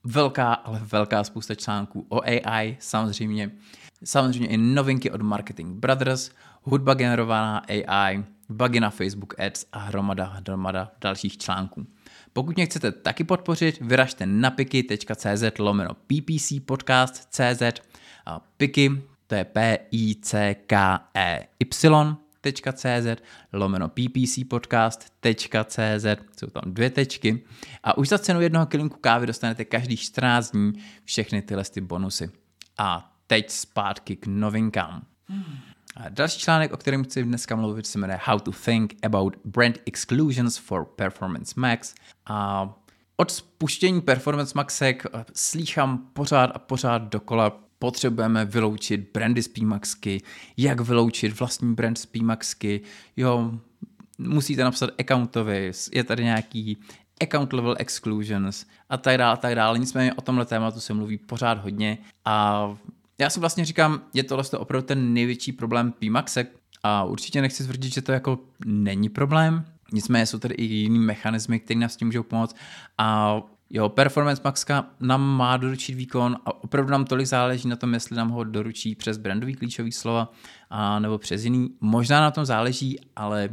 velká, 0.03 0.53
ale 0.53 0.79
velká 0.83 1.23
spousta 1.23 1.55
článků 1.55 2.05
o 2.09 2.21
AI, 2.21 2.77
samozřejmě, 2.79 3.51
samozřejmě 4.03 4.47
i 4.47 4.57
novinky 4.57 5.11
od 5.11 5.21
Marketing 5.21 5.79
Brothers, 5.79 6.31
hudba 6.63 6.93
generovaná 6.93 7.57
AI, 7.87 8.23
bugy 8.49 8.79
na 8.79 8.89
Facebook 8.89 9.39
Ads 9.39 9.65
a 9.71 9.79
hromada, 9.79 10.25
hromada 10.25 10.91
dalších 11.01 11.37
článků. 11.37 11.87
Pokud 12.33 12.55
mě 12.55 12.65
chcete 12.65 12.91
taky 12.91 13.23
podpořit, 13.23 13.81
vyražte 13.81 14.25
na 14.25 14.51
piky.cz 14.51 15.59
lomeno 15.59 15.93
ppc 15.93 16.53
podcast 16.65 17.27
CZ 17.29 17.61
a 18.25 18.39
piky, 18.39 19.01
to 19.27 19.35
je 19.35 19.45
p 19.45 19.79
i 19.91 20.15
c 20.21 20.55
k 20.67 20.99
e 21.13 21.47
y 21.59 22.28
cz 22.73 23.21
lomeno 23.53 23.89
ppcpodcast.cz, 23.89 26.05
jsou 26.37 26.47
tam 26.47 26.63
dvě 26.65 26.89
tečky 26.89 27.43
a 27.83 27.97
už 27.97 28.09
za 28.09 28.19
cenu 28.19 28.41
jednoho 28.41 28.65
kilinku 28.65 28.97
kávy 28.97 29.27
dostanete 29.27 29.65
každý 29.65 29.97
14 29.97 30.51
dní 30.51 30.73
všechny 31.03 31.41
tyhle 31.41 31.63
ty 31.63 31.81
bonusy. 31.81 32.31
A 32.77 33.15
teď 33.27 33.49
zpátky 33.49 34.15
k 34.15 34.27
novinkám. 34.27 35.05
A 35.95 36.09
další 36.09 36.39
článek, 36.39 36.73
o 36.73 36.77
kterém 36.77 37.03
chci 37.03 37.23
dneska 37.23 37.55
mluvit, 37.55 37.87
se 37.87 37.99
jmenuje 37.99 38.19
How 38.23 38.39
to 38.39 38.51
Think 38.51 38.95
About 39.03 39.35
Brand 39.45 39.77
Exclusions 39.85 40.57
for 40.57 40.85
Performance 40.85 41.53
Max. 41.57 41.95
A 42.25 42.69
od 43.17 43.31
spuštění 43.31 44.01
Performance 44.01 44.53
Maxek 44.55 45.03
slýchám 45.33 46.09
pořád 46.13 46.51
a 46.53 46.59
pořád 46.59 47.01
dokola 47.01 47.68
potřebujeme 47.79 48.45
vyloučit 48.45 49.09
brandy 49.13 49.43
z 49.43 49.47
PMAXky, 49.47 50.21
jak 50.57 50.81
vyloučit 50.81 51.39
vlastní 51.39 51.75
brand 51.75 51.97
z 51.97 52.05
PMAXky, 52.05 52.81
jo, 53.17 53.51
musíte 54.17 54.63
napsat 54.63 54.89
accountovi, 54.99 55.71
je 55.91 56.03
tady 56.03 56.23
nějaký 56.23 56.77
account 57.21 57.53
level 57.53 57.75
exclusions 57.79 58.65
a 58.89 58.97
tak 58.97 59.17
dále, 59.17 59.33
a 59.33 59.37
tak 59.37 59.55
dále. 59.55 59.79
Nicméně 59.79 60.13
o 60.13 60.21
tomhle 60.21 60.45
tématu 60.45 60.79
se 60.79 60.93
mluví 60.93 61.17
pořád 61.17 61.63
hodně 61.63 61.97
a 62.25 62.77
já 63.17 63.29
si 63.29 63.39
vlastně 63.39 63.65
říkám, 63.65 64.01
je 64.13 64.23
tohle 64.23 64.43
opravdu 64.57 64.87
ten 64.87 65.13
největší 65.13 65.51
problém 65.51 65.91
PMAXek? 65.91 66.59
A 66.83 67.03
určitě 67.03 67.41
nechci 67.41 67.63
tvrdit, 67.63 67.93
že 67.93 68.01
to 68.01 68.11
jako 68.11 68.39
není 68.65 69.09
problém, 69.09 69.65
nicméně 69.93 70.25
jsou 70.25 70.39
tady 70.39 70.55
i 70.55 70.63
jiný 70.63 70.99
mechanismy, 70.99 71.59
které 71.59 71.79
nás 71.79 71.95
tím 71.95 72.07
můžou 72.07 72.23
pomoct. 72.23 72.55
A 72.97 73.37
Jo, 73.69 73.89
Performance 73.89 74.41
Maxka 74.45 74.85
nám 74.99 75.21
má 75.21 75.57
doručit 75.57 75.93
výkon 75.93 76.37
a 76.45 76.63
opravdu 76.63 76.91
nám 76.91 77.05
tolik 77.05 77.27
záleží 77.27 77.67
na 77.67 77.75
tom, 77.75 77.93
jestli 77.93 78.15
nám 78.15 78.29
ho 78.29 78.43
doručí 78.43 78.95
přes 78.95 79.17
brandový 79.17 79.55
klíčový 79.55 79.91
slova 79.91 80.33
a 80.69 80.99
nebo 80.99 81.17
přes 81.17 81.43
jiný. 81.43 81.69
Možná 81.81 82.21
na 82.21 82.31
tom 82.31 82.45
záleží, 82.45 82.99
ale 83.15 83.49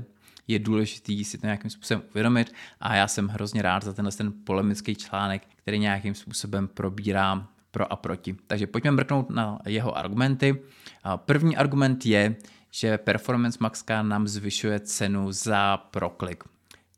je 0.49 0.59
důležitý 0.59 1.25
si 1.25 1.39
to 1.39 1.47
nějakým 1.47 1.71
způsobem 1.71 2.03
uvědomit 2.11 2.55
a 2.81 2.95
já 2.95 3.09
jsem 3.09 3.29
hrozně 3.29 3.63
rád 3.63 3.83
za 3.83 3.93
tenhle 3.93 4.13
ten 4.13 4.33
polemický 4.45 4.95
článek, 4.95 5.43
který 5.57 5.79
nějakým 5.79 6.15
způsobem 6.15 6.69
probírá 6.69 7.49
pro 7.71 7.93
a 7.93 7.97
proti. 7.97 8.37
Takže 8.47 8.67
pojďme 8.67 8.91
mrknout 8.91 9.31
na 9.31 9.59
jeho 9.67 9.99
argumenty. 9.99 10.63
První 11.17 11.57
argument 11.57 12.07
je, 12.07 12.37
že 12.71 12.99
Performance 12.99 13.59
Maxka 13.61 14.03
nám 14.03 14.29
zvyšuje 14.29 14.81
cenu 14.81 15.33
za 15.33 15.77
proklik. 15.77 16.45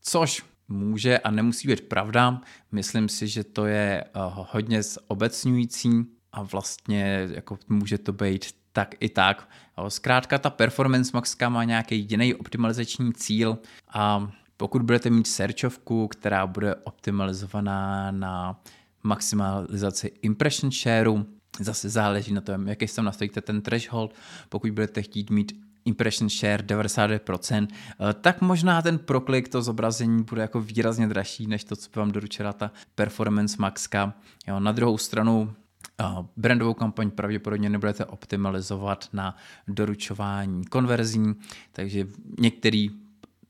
Což 0.02 0.42
může 0.68 1.18
a 1.18 1.30
nemusí 1.30 1.68
být 1.68 1.80
pravda. 1.80 2.40
Myslím 2.72 3.08
si, 3.08 3.28
že 3.28 3.44
to 3.44 3.66
je 3.66 4.04
eh, 4.04 4.10
hodně 4.32 4.82
zobecňující 4.82 5.90
a 6.32 6.42
vlastně 6.42 7.28
jako 7.32 7.58
může 7.68 7.98
to 7.98 8.12
být 8.12 8.44
tak 8.72 8.94
i 9.00 9.08
tak. 9.08 9.48
Zkrátka 9.88 10.38
ta 10.38 10.50
Performance 10.50 11.10
Maxka 11.14 11.48
má 11.48 11.64
nějaký 11.64 12.06
jiný 12.10 12.34
optimalizační 12.34 13.12
cíl 13.12 13.58
a 13.88 14.32
pokud 14.56 14.82
budete 14.82 15.10
mít 15.10 15.26
searchovku, 15.26 16.08
která 16.08 16.46
bude 16.46 16.74
optimalizovaná 16.74 18.10
na 18.10 18.60
maximalizaci 19.02 20.12
impression 20.22 20.72
shareu, 20.72 21.24
zase 21.60 21.88
záleží 21.88 22.32
na 22.32 22.40
tom, 22.40 22.68
jaký 22.68 22.86
tam 22.86 23.04
nastavíte 23.04 23.40
ten 23.40 23.62
threshold. 23.62 24.14
Pokud 24.48 24.70
budete 24.70 25.02
chtít 25.02 25.30
mít 25.30 25.67
impression 25.88 26.28
share 26.30 26.62
99%, 26.62 27.68
eh, 28.00 28.14
tak 28.14 28.40
možná 28.40 28.82
ten 28.82 28.98
proklik, 28.98 29.48
to 29.48 29.62
zobrazení 29.62 30.22
bude 30.22 30.42
jako 30.42 30.60
výrazně 30.60 31.06
dražší, 31.06 31.46
než 31.46 31.64
to, 31.64 31.76
co 31.76 32.00
vám 32.00 32.10
doručila 32.10 32.52
ta 32.52 32.70
Performance 32.94 33.56
Maxka. 33.58 34.14
Jo, 34.46 34.60
na 34.60 34.72
druhou 34.72 34.98
stranu 34.98 35.52
eh, 36.00 36.04
brandovou 36.36 36.74
kampaň 36.74 37.10
pravděpodobně 37.10 37.70
nebudete 37.70 38.04
optimalizovat 38.04 39.08
na 39.12 39.36
doručování 39.68 40.64
konverzí, 40.64 41.34
takže 41.72 42.06
některý 42.38 42.90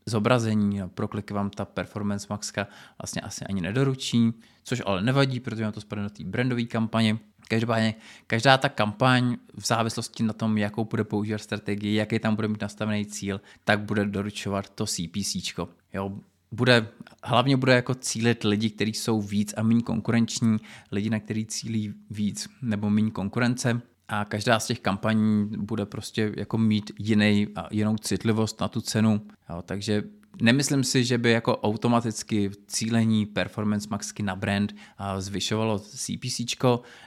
zobrazení, 0.09 0.81
prokliky 0.95 1.35
vám 1.35 1.51
ta 1.51 1.65
Performance 1.65 2.27
Maxka 2.31 2.67
vlastně 3.03 3.23
asi 3.23 3.45
ani 3.45 3.61
nedoručí, 3.61 4.33
což 4.65 4.83
ale 4.87 5.03
nevadí, 5.03 5.41
protože 5.41 5.65
vám 5.65 5.73
to 5.73 5.81
spadne 5.81 6.05
do 6.05 6.11
té 6.11 6.25
brandové 6.25 6.65
kampaně. 6.65 7.19
Každopádně 7.49 7.95
každá 8.27 8.59
ta 8.59 8.69
kampaň 8.69 9.37
v 9.55 9.67
závislosti 9.67 10.23
na 10.23 10.33
tom, 10.33 10.59
jakou 10.59 10.85
bude 10.85 11.05
používat 11.05 11.39
strategii, 11.39 11.95
jaký 11.95 12.19
tam 12.19 12.37
bude 12.37 12.49
mít 12.49 12.63
nastavený 12.63 13.07
cíl, 13.07 13.41
tak 13.65 13.81
bude 13.81 14.05
doručovat 14.05 14.69
to 14.69 14.87
CPC. 14.87 15.59
Jo, 15.95 16.19
bude, 16.53 16.89
hlavně 17.25 17.57
bude 17.57 17.75
jako 17.75 17.95
cílit 17.95 18.45
lidi, 18.45 18.71
kteří 18.71 18.95
jsou 18.95 19.21
víc 19.21 19.55
a 19.57 19.63
méně 19.63 19.83
konkurenční, 19.83 20.57
lidi, 20.93 21.11
na 21.11 21.21
který 21.21 21.47
cílí 21.47 21.95
víc 22.11 22.49
nebo 22.63 22.91
méně 22.91 23.11
konkurence 23.11 23.81
a 24.09 24.25
každá 24.25 24.61
z 24.61 24.67
těch 24.67 24.81
kampaní 24.81 25.51
bude 25.57 25.87
prostě 25.87 26.33
jako 26.37 26.59
mít 26.59 26.91
jiný, 26.99 27.47
jinou 27.71 27.97
citlivost 27.97 28.61
na 28.61 28.69
tu 28.69 28.81
cenu. 28.81 29.27
Jo, 29.51 29.63
takže 29.63 30.03
Nemyslím 30.43 30.85
si, 30.85 31.05
že 31.05 31.19
by 31.19 31.31
jako 31.31 31.57
automaticky 31.57 32.51
cílení 32.67 33.27
Performance 33.27 33.89
Maxky 33.91 34.23
na 34.23 34.37
brand 34.37 34.75
zvyšovalo 35.19 35.79
CPC. 35.79 36.41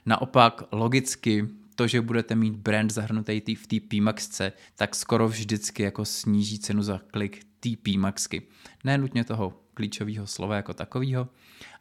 Naopak 0.05 0.63
logicky 0.71 1.47
to, 1.75 1.88
že 1.88 2.01
budete 2.01 2.35
mít 2.35 2.55
brand 2.55 2.91
zahrnutý 2.91 3.55
v 3.55 3.67
té 3.67 3.75
PMAXce, 3.79 4.53
tak 4.75 4.95
skoro 4.95 5.27
vždycky 5.27 5.83
jako 5.83 6.05
sníží 6.05 6.59
cenu 6.59 6.83
za 6.83 7.01
klik 7.11 7.43
té 7.59 7.69
PMAXky. 7.81 8.41
Ne 8.83 8.97
nutně 8.97 9.23
toho 9.23 9.53
klíčového 9.73 10.27
slova 10.27 10.55
jako 10.55 10.73
takového, 10.73 11.29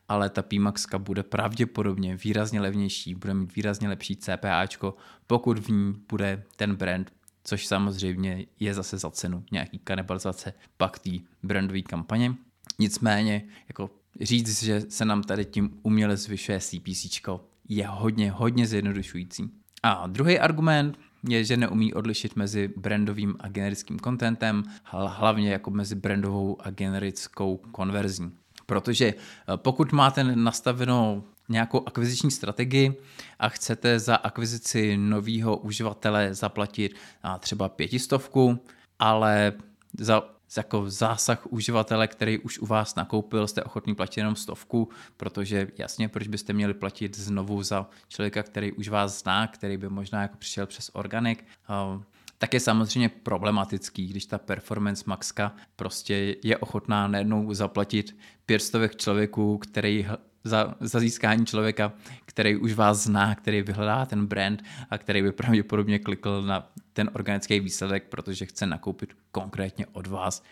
ale 0.08 0.30
ta 0.30 0.42
PMAXka 0.42 0.98
bude 0.98 1.22
pravděpodobně 1.22 2.16
výrazně 2.16 2.60
levnější, 2.60 3.14
bude 3.14 3.34
mít 3.34 3.56
výrazně 3.56 3.88
lepší 3.88 4.16
CPAčko, 4.16 4.94
pokud 5.26 5.58
v 5.58 5.68
ní 5.68 5.94
bude 6.08 6.42
ten 6.56 6.74
brand 6.76 7.12
což 7.44 7.66
samozřejmě 7.66 8.46
je 8.60 8.74
zase 8.74 8.98
za 8.98 9.10
cenu 9.10 9.44
nějaký 9.52 9.78
kanibalizace 9.78 10.52
pak 10.76 10.98
té 10.98 11.10
brandové 11.42 11.82
kampaně. 11.82 12.34
Nicméně, 12.78 13.42
jako 13.68 13.90
říct, 14.20 14.62
že 14.62 14.80
se 14.88 15.04
nám 15.04 15.22
tady 15.22 15.44
tím 15.44 15.78
uměle 15.82 16.16
zvyšuje 16.16 16.60
CPC, 16.60 17.20
je 17.68 17.86
hodně, 17.86 18.30
hodně 18.30 18.66
zjednodušující. 18.66 19.50
A 19.82 20.06
druhý 20.06 20.38
argument 20.38 20.98
je, 21.28 21.44
že 21.44 21.56
neumí 21.56 21.94
odlišit 21.94 22.36
mezi 22.36 22.68
brandovým 22.76 23.36
a 23.40 23.48
generickým 23.48 24.00
contentem, 24.00 24.64
hlavně 24.84 25.52
jako 25.52 25.70
mezi 25.70 25.94
brandovou 25.94 26.56
a 26.60 26.70
generickou 26.70 27.56
konverzí. 27.56 28.30
Protože 28.66 29.06
eh, 29.06 29.56
pokud 29.56 29.92
máte 29.92 30.24
nastavenou 30.24 31.24
nějakou 31.50 31.88
akviziční 31.88 32.30
strategii 32.30 33.00
a 33.38 33.48
chcete 33.48 33.98
za 33.98 34.16
akvizici 34.16 34.96
nového 34.96 35.56
uživatele 35.56 36.34
zaplatit 36.34 36.94
třeba 37.40 37.68
pětistovku, 37.68 38.58
ale 38.98 39.52
za 39.98 40.22
jako 40.56 40.90
zásah 40.90 41.46
uživatele, 41.46 42.08
který 42.08 42.38
už 42.38 42.58
u 42.58 42.66
vás 42.66 42.94
nakoupil, 42.94 43.46
jste 43.46 43.64
ochotný 43.64 43.94
platit 43.94 44.20
jenom 44.20 44.36
stovku, 44.36 44.88
protože 45.16 45.68
jasně, 45.78 46.08
proč 46.08 46.28
byste 46.28 46.52
měli 46.52 46.74
platit 46.74 47.16
znovu 47.16 47.62
za 47.62 47.90
člověka, 48.08 48.42
který 48.42 48.72
už 48.72 48.88
vás 48.88 49.20
zná, 49.20 49.46
který 49.46 49.76
by 49.76 49.88
možná 49.88 50.22
jako 50.22 50.36
přišel 50.36 50.66
přes 50.66 50.90
organik. 50.92 51.44
Tak 52.38 52.54
je 52.54 52.60
samozřejmě 52.60 53.08
problematický, 53.08 54.06
když 54.06 54.26
ta 54.26 54.38
performance 54.38 55.04
maxka 55.06 55.54
prostě 55.76 56.36
je 56.44 56.56
ochotná 56.56 57.08
najednou 57.08 57.54
zaplatit 57.54 58.16
pětstovek 58.46 58.96
člověku, 58.96 59.58
který 59.58 60.06
za, 60.44 60.74
za 60.80 61.00
získání 61.00 61.46
člověka, 61.46 61.92
který 62.24 62.56
už 62.56 62.72
vás 62.72 62.98
zná, 62.98 63.34
který 63.34 63.62
vyhledá 63.62 64.06
ten 64.06 64.26
brand 64.26 64.62
a 64.90 64.98
který 64.98 65.22
by 65.22 65.32
pravděpodobně 65.32 65.98
klikl 65.98 66.42
na 66.42 66.70
ten 66.92 67.10
organický 67.12 67.60
výsledek, 67.60 68.04
protože 68.08 68.46
chce 68.46 68.66
nakoupit 68.66 69.16
konkrétně 69.30 69.86
od 69.92 70.06
vás. 70.06 70.42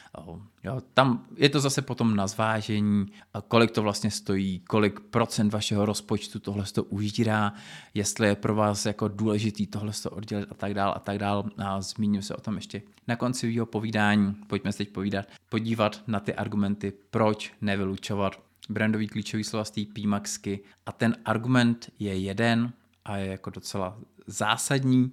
Jo, 0.64 0.80
tam 0.94 1.26
je 1.36 1.48
to 1.48 1.60
zase 1.60 1.82
potom 1.82 2.16
na 2.16 2.26
zvážení, 2.26 3.06
kolik 3.48 3.70
to 3.70 3.82
vlastně 3.82 4.10
stojí, 4.10 4.60
kolik 4.60 5.00
procent 5.00 5.52
vašeho 5.52 5.86
rozpočtu 5.86 6.38
tohle 6.38 6.64
to 6.64 6.84
užírá, 6.84 7.52
jestli 7.94 8.28
je 8.28 8.34
pro 8.34 8.54
vás 8.54 8.86
jako 8.86 9.08
důležitý 9.08 9.66
tohle 9.66 9.92
to 10.02 10.10
oddělit 10.10 10.48
a 10.50 10.54
tak 10.54 10.74
dál 10.74 10.92
a 10.96 10.98
tak 10.98 11.18
dál. 11.18 11.50
A 11.58 11.80
zmíním 11.80 12.22
se 12.22 12.34
o 12.34 12.40
tom 12.40 12.54
ještě 12.54 12.82
na 13.08 13.16
konci 13.16 13.52
svého 13.52 13.66
povídání. 13.66 14.34
Pojďme 14.46 14.72
se 14.72 14.78
teď 14.78 14.88
povídat, 14.88 15.26
podívat 15.48 16.02
na 16.06 16.20
ty 16.20 16.34
argumenty, 16.34 16.92
proč 17.10 17.52
nevylučovat 17.60 18.47
brandový 18.68 19.08
klíčový 19.08 19.44
slova 19.44 19.64
z 19.64 19.70
té 19.70 19.80
PMAXky 19.94 20.60
a 20.86 20.92
ten 20.92 21.16
argument 21.24 21.90
je 21.98 22.18
jeden 22.18 22.72
a 23.04 23.16
je 23.16 23.26
jako 23.26 23.50
docela 23.50 23.98
zásadní. 24.26 25.12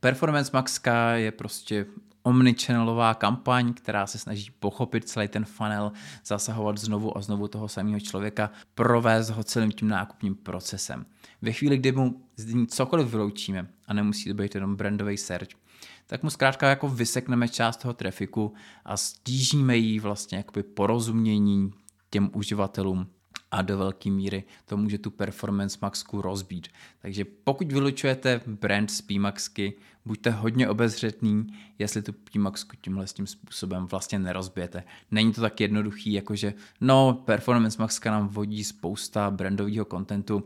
Performance 0.00 0.50
Maxka 0.54 1.12
je 1.12 1.32
prostě 1.32 1.86
omnichannelová 2.22 3.14
kampaň, 3.14 3.74
která 3.74 4.06
se 4.06 4.18
snaží 4.18 4.50
pochopit 4.60 5.08
celý 5.08 5.28
ten 5.28 5.44
funnel, 5.44 5.92
zasahovat 6.24 6.78
znovu 6.78 7.18
a 7.18 7.20
znovu 7.20 7.48
toho 7.48 7.68
samého 7.68 8.00
člověka, 8.00 8.50
provést 8.74 9.30
ho 9.30 9.44
celým 9.44 9.72
tím 9.72 9.88
nákupním 9.88 10.34
procesem. 10.34 11.06
Ve 11.42 11.52
chvíli, 11.52 11.78
kdy 11.78 11.92
mu 11.92 12.20
z 12.36 12.54
ní 12.54 12.66
cokoliv 12.66 13.08
vyloučíme, 13.08 13.66
a 13.86 13.94
nemusí 13.94 14.28
to 14.28 14.34
být 14.34 14.54
jenom 14.54 14.76
brandový 14.76 15.16
search, 15.16 15.48
tak 16.06 16.22
mu 16.22 16.30
zkrátka 16.30 16.68
jako 16.68 16.88
vysekneme 16.88 17.48
část 17.48 17.76
toho 17.76 17.94
trafiku 17.94 18.54
a 18.84 18.96
stížíme 18.96 19.76
jí 19.76 20.00
vlastně 20.00 20.38
jakoby 20.38 20.62
porozumění 20.62 21.72
těm 22.14 22.30
uživatelům 22.32 23.06
a 23.50 23.62
do 23.62 23.78
velké 23.78 24.10
míry 24.10 24.44
to 24.66 24.76
může 24.76 24.98
tu 24.98 25.10
performance 25.10 25.78
maxku 25.82 26.22
rozbít. 26.22 26.68
Takže 27.02 27.24
pokud 27.44 27.72
vylučujete 27.72 28.40
brand 28.46 28.90
z 28.90 29.00
PMAXky, 29.00 29.74
buďte 30.04 30.30
hodně 30.30 30.68
obezřetný, 30.68 31.46
jestli 31.78 32.02
tu 32.02 32.12
PMAXku 32.12 32.76
tímhle 32.80 33.06
tím 33.06 33.26
způsobem 33.26 33.86
vlastně 33.86 34.18
nerozbijete. 34.18 34.84
Není 35.10 35.32
to 35.32 35.40
tak 35.40 35.60
jednoduchý, 35.60 36.12
jakože 36.12 36.54
no, 36.80 37.22
performance 37.24 37.82
maxka 37.82 38.10
nám 38.10 38.28
vodí 38.28 38.64
spousta 38.64 39.30
brandového 39.30 39.84
kontentu, 39.84 40.44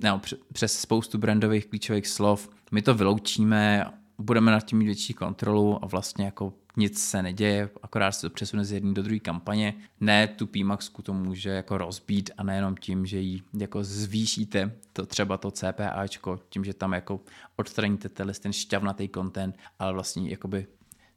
no, 0.00 0.20
přes 0.52 0.80
spoustu 0.80 1.18
brandových 1.18 1.66
klíčových 1.66 2.06
slov, 2.06 2.50
my 2.72 2.82
to 2.82 2.94
vyloučíme, 2.94 3.84
budeme 4.18 4.52
nad 4.52 4.60
tím 4.60 4.78
mít 4.78 4.84
větší 4.84 5.14
kontrolu 5.14 5.84
a 5.84 5.86
vlastně 5.86 6.24
jako 6.24 6.52
nic 6.76 7.02
se 7.02 7.22
neděje, 7.22 7.70
akorát 7.82 8.12
se 8.12 8.20
to 8.20 8.34
přesune 8.34 8.64
z 8.64 8.72
jedné 8.72 8.94
do 8.94 9.02
druhé 9.02 9.20
kampaně. 9.20 9.74
Ne, 10.00 10.28
tu 10.28 10.46
PMAXku 10.46 11.02
to 11.02 11.12
může 11.12 11.50
jako 11.50 11.78
rozbít 11.78 12.30
a 12.36 12.42
nejenom 12.42 12.76
tím, 12.76 13.06
že 13.06 13.18
ji 13.18 13.42
jako 13.58 13.84
zvýšíte 13.84 14.72
to 14.92 15.06
třeba 15.06 15.36
to 15.36 15.50
CPAčko, 15.50 16.40
tím, 16.48 16.64
že 16.64 16.74
tam 16.74 16.92
jako 16.92 17.20
odstraníte 17.56 18.08
ten 18.08 18.52
šťavnatý 18.52 19.08
content, 19.14 19.56
ale 19.78 19.92
vlastně 19.92 20.30
jakoby 20.30 20.66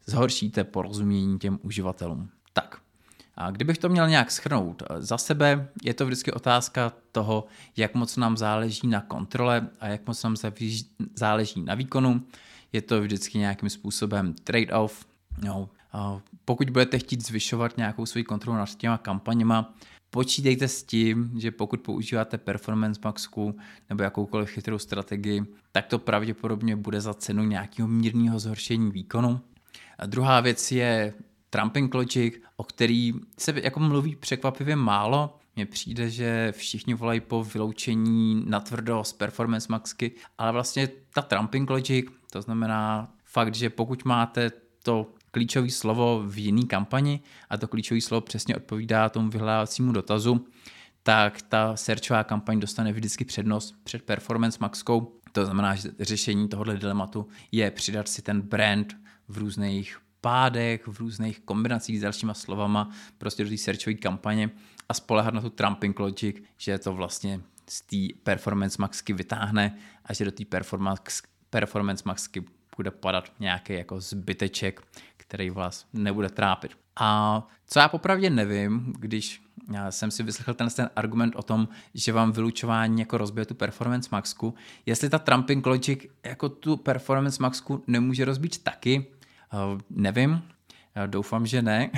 zhoršíte 0.05 0.63
porozumění 0.63 1.39
těm 1.39 1.59
uživatelům. 1.63 2.29
Tak, 2.53 2.81
a 3.35 3.51
kdybych 3.51 3.77
to 3.77 3.89
měl 3.89 4.09
nějak 4.09 4.31
schrnout, 4.31 4.83
za 4.99 5.17
sebe 5.17 5.69
je 5.83 5.93
to 5.93 6.05
vždycky 6.05 6.31
otázka 6.31 6.93
toho, 7.11 7.45
jak 7.77 7.95
moc 7.95 8.17
nám 8.17 8.37
záleží 8.37 8.87
na 8.87 9.01
kontrole 9.01 9.69
a 9.79 9.87
jak 9.87 10.07
moc 10.07 10.23
nám 10.23 10.35
záleží 11.15 11.61
na 11.61 11.75
výkonu. 11.75 12.23
Je 12.73 12.81
to 12.81 13.01
vždycky 13.01 13.37
nějakým 13.37 13.69
způsobem 13.69 14.33
trade-off, 14.43 15.05
No, 15.44 15.70
pokud 16.46 16.70
budete 16.70 17.00
chtít 17.00 17.25
zvyšovat 17.25 17.77
nějakou 17.77 18.06
svoji 18.06 18.24
kontrolu 18.24 18.58
nad 18.58 18.75
těma 18.75 18.98
kampaněma, 18.98 19.74
počítejte 20.10 20.67
s 20.67 20.84
tím, 20.84 21.32
že 21.38 21.51
pokud 21.51 21.82
používáte 21.82 22.38
Performance 22.38 23.01
Maxku 23.03 23.58
nebo 23.89 24.03
jakoukoliv 24.03 24.50
chytrou 24.50 24.77
strategii, 24.77 25.46
tak 25.72 25.86
to 25.86 26.00
pravděpodobně 26.00 26.75
bude 26.75 27.01
za 27.01 27.13
cenu 27.13 27.44
nějakého 27.44 27.88
mírného 27.88 28.39
zhoršení 28.39 28.91
výkonu. 28.91 29.41
A 30.00 30.06
druhá 30.06 30.41
věc 30.41 30.72
je 30.72 31.13
Trumping 31.50 31.94
Logic, 31.94 32.34
o 32.58 32.63
který 32.63 33.13
se 33.39 33.53
jako 33.63 33.79
mluví 33.79 34.15
překvapivě 34.15 34.75
málo. 34.75 35.38
Mně 35.56 35.65
přijde, 35.65 36.10
že 36.10 36.53
všichni 36.58 36.94
volají 36.94 37.20
po 37.20 37.44
vyloučení 37.44 38.44
natvrdo 38.48 39.03
z 39.03 39.13
Performance 39.13 39.67
Maxky, 39.70 40.12
ale 40.38 40.51
vlastně 40.51 40.89
ta 41.13 41.22
Trumping 41.22 41.70
Logic, 41.70 42.06
to 42.32 42.41
znamená 42.41 43.12
fakt, 43.24 43.56
že 43.56 43.70
pokud 43.70 44.06
máte 44.06 44.51
to 44.84 45.13
klíčové 45.31 45.69
slovo 45.69 46.24
v 46.27 46.38
jiný 46.38 46.67
kampani 46.67 47.19
a 47.50 47.57
to 47.57 47.67
klíčové 47.67 48.01
slovo 48.01 48.22
přesně 48.22 48.55
odpovídá 48.55 49.10
tomu 49.10 49.29
vyhledávacímu 49.29 49.91
dotazu, 49.91 50.48
tak 51.03 51.41
ta 51.41 51.75
searchová 51.77 52.24
kampaň 52.24 52.60
dostane 52.60 52.93
vždycky 52.93 53.25
přednost 53.25 53.75
před 53.84 54.03
Performance 54.03 54.57
Maxkou. 54.62 55.19
To 55.31 55.46
znamená, 55.46 55.75
že 55.75 55.89
řešení 56.00 56.50
tohohle 56.50 56.77
dilematu 56.77 57.27
je 57.51 57.72
přidat 57.72 58.07
si 58.07 58.22
ten 58.22 58.41
brand 58.41 58.98
v 59.27 59.38
různých 59.38 59.98
pádech, 60.22 60.88
v 60.88 61.00
různých 61.00 61.39
kombinacích 61.39 62.00
s 62.00 62.01
dalšíma 62.01 62.34
slovama, 62.34 62.89
prostě 63.17 63.43
do 63.43 63.50
té 63.50 63.57
searchové 63.57 63.96
kampaně 63.96 64.50
a 64.89 64.93
spolehat 64.93 65.34
na 65.34 65.41
tu 65.41 65.50
trumping 65.50 66.00
logic, 66.00 66.43
že 66.57 66.77
to 66.77 66.93
vlastně 66.93 67.41
z 67.69 67.81
té 67.81 68.19
performance 68.24 68.77
maxky 68.79 69.13
vytáhne 69.13 69.77
a 70.05 70.13
že 70.13 70.25
do 70.25 70.31
té 70.31 70.46
performance, 70.46 71.22
performance 71.50 72.03
maxky 72.05 72.46
bude 72.77 72.91
padat 72.91 73.31
nějaký 73.39 73.74
jako 73.74 74.01
zbyteček, 74.01 74.81
který 75.27 75.50
vás 75.50 75.86
nebude 75.93 76.29
trápit. 76.29 76.72
A 77.00 77.48
co 77.67 77.79
já 77.79 77.88
popravdě 77.88 78.29
nevím, 78.29 78.93
když 79.00 79.41
já 79.72 79.91
jsem 79.91 80.12
si 80.12 80.24
vyslechl 80.24 80.53
ten, 80.53 80.69
ten 80.69 80.89
argument 80.96 81.36
o 81.36 81.43
tom, 81.43 81.67
že 81.93 82.13
vám 82.13 82.31
vylučování 82.31 83.00
jako 83.00 83.17
rozbije 83.17 83.46
tu 83.46 83.55
performance 83.55 84.10
maxku, 84.12 84.53
jestli 84.86 85.10
ta 85.10 85.19
trumping 85.19 85.65
logic 85.65 86.00
jako 86.23 86.49
tu 86.49 86.78
performance 86.78 87.43
maxku 87.43 87.84
nemůže 87.88 88.25
rozbít 88.25 88.63
taky, 88.63 89.06
uh, 89.54 89.80
nevím, 89.89 90.41
doufám, 91.06 91.45
že 91.45 91.62
ne. 91.62 91.89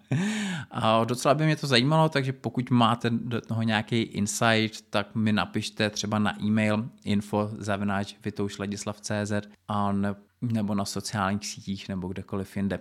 a 0.70 1.04
docela 1.04 1.34
by 1.34 1.44
mě 1.44 1.56
to 1.56 1.66
zajímalo, 1.66 2.08
takže 2.08 2.32
pokud 2.32 2.70
máte 2.70 3.10
do 3.10 3.40
toho 3.40 3.62
nějaký 3.62 4.02
insight, 4.02 4.90
tak 4.90 5.14
mi 5.14 5.32
napište 5.32 5.90
třeba 5.90 6.18
na 6.18 6.42
e-mail 6.42 6.88
info 7.04 7.50
a 9.68 9.92
ne, 9.92 10.14
nebo 10.42 10.74
na 10.74 10.84
sociálních 10.84 11.46
sítích 11.46 11.88
nebo 11.88 12.08
kdekoliv 12.08 12.56
jinde. 12.56 12.78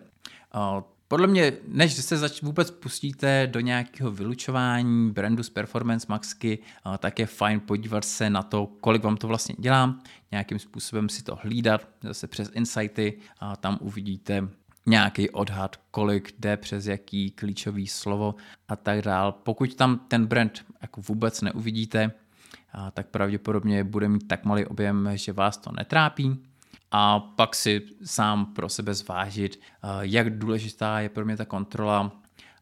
Podle 1.08 1.28
mě, 1.28 1.54
než 1.68 1.94
se 1.94 2.18
zač- 2.18 2.42
vůbec 2.42 2.72
pustíte 2.72 3.48
do 3.52 3.60
nějakého 3.60 4.12
vylučování 4.12 5.12
brandu 5.12 5.44
z 5.44 5.50
Performance 5.50 6.06
Maxky, 6.10 6.60
tak 7.00 7.20
je 7.20 7.26
fajn 7.26 7.60
podívat 7.60 8.06
se 8.06 8.30
na 8.30 8.44
to, 8.44 8.68
kolik 8.82 9.04
vám 9.04 9.18
to 9.18 9.28
vlastně 9.28 9.56
dělá, 9.60 10.00
nějakým 10.32 10.60
způsobem 10.60 11.10
si 11.10 11.24
to 11.24 11.40
hlídat, 11.42 11.88
zase 12.04 12.28
přes 12.28 12.52
insighty, 12.54 13.18
a 13.40 13.56
tam 13.56 13.78
uvidíte 13.82 14.50
nějaký 14.86 15.30
odhad, 15.30 15.76
kolik 15.92 16.36
jde 16.40 16.58
přes 16.58 16.86
jaký 16.86 17.32
klíčový 17.32 17.88
slovo 17.88 18.36
a 18.68 18.76
tak 18.76 19.02
dál. 19.02 19.32
Pokud 19.32 19.76
tam 19.76 20.00
ten 20.08 20.26
brand 20.26 20.66
jako 20.82 21.02
vůbec 21.02 21.42
neuvidíte, 21.42 22.12
tak 22.94 23.08
pravděpodobně 23.08 23.84
bude 23.84 24.10
mít 24.10 24.28
tak 24.28 24.46
malý 24.46 24.66
objem, 24.66 25.10
že 25.14 25.34
vás 25.34 25.58
to 25.58 25.72
netrápí 25.72 26.44
a 26.92 27.20
pak 27.20 27.56
si 27.56 27.82
sám 28.04 28.54
pro 28.54 28.70
sebe 28.70 28.94
zvážit, 28.94 29.60
jak 30.02 30.38
důležitá 30.38 31.00
je 31.00 31.10
pro 31.10 31.26
mě 31.26 31.38
ta 31.38 31.46
kontrola, 31.46 32.22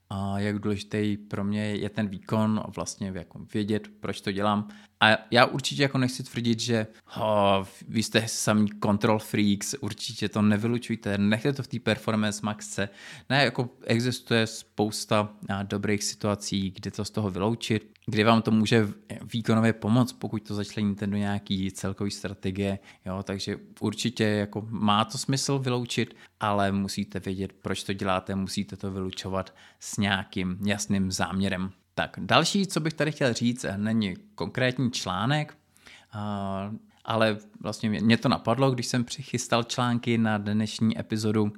a 0.10 0.40
jak 0.40 0.60
důležitý 0.60 1.18
pro 1.18 1.44
mě 1.44 1.66
je 1.66 1.90
ten 1.90 2.08
výkon 2.08 2.64
vlastně 2.76 3.12
jako 3.16 3.40
vědět, 3.54 3.88
proč 4.00 4.22
to 4.22 4.32
dělám. 4.32 4.68
A 5.00 5.08
já 5.32 5.46
určitě 5.46 5.82
jako 5.82 5.98
nechci 5.98 6.24
tvrdit, 6.24 6.60
že 6.60 6.88
oh, 7.18 7.66
vy 7.88 8.04
jste 8.04 8.28
samý 8.28 8.70
control 8.84 9.20
freaks, 9.20 9.76
určitě 9.82 10.30
to 10.30 10.42
nevylučujte, 10.42 11.18
nechte 11.18 11.54
to 11.54 11.64
v 11.64 11.68
té 11.68 11.80
performance 11.80 12.40
maxce. 12.44 12.90
Ne, 13.30 13.44
jako 13.44 13.70
existuje 13.84 14.48
spousta 14.48 15.30
dobrých 15.64 16.04
situací, 16.04 16.72
kdy 16.72 16.92
to 16.92 17.06
z 17.06 17.10
toho 17.10 17.32
vyloučit, 17.32 17.95
kdy 18.08 18.24
vám 18.24 18.42
to 18.42 18.52
může 18.52 18.88
výkonově 19.34 19.74
pomoct, 19.74 20.14
pokud 20.14 20.48
to 20.48 20.56
začleníte 20.56 21.08
do 21.08 21.18
nějaký 21.18 21.72
celkový 21.72 22.12
strategie, 22.12 22.80
jo, 23.06 23.24
takže 23.24 23.58
určitě 23.80 24.24
jako 24.24 24.68
má 24.70 25.06
to 25.06 25.18
smysl 25.18 25.60
vyloučit, 25.60 26.16
ale 26.40 26.72
musíte 26.72 27.20
vědět, 27.20 27.54
proč 27.54 27.84
to 27.84 27.94
děláte, 27.94 28.36
musíte 28.36 28.76
to 28.76 28.92
vylučovat 28.92 29.56
s 29.80 29.98
nějakým 29.98 30.58
jasným 30.66 31.12
záměrem. 31.12 31.72
Tak 31.94 32.18
další, 32.20 32.68
co 32.68 32.80
bych 32.80 32.94
tady 32.94 33.12
chtěl 33.12 33.34
říct, 33.34 33.66
není 33.78 34.16
konkrétní 34.36 34.92
článek, 34.92 35.58
ale 37.06 37.38
vlastně 37.60 37.90
mě 37.90 38.18
to 38.18 38.30
napadlo, 38.30 38.72
když 38.72 38.86
jsem 38.86 39.04
přichystal 39.04 39.64
články 39.64 40.18
na 40.18 40.38
dnešní 40.38 41.00
epizodu 41.00 41.54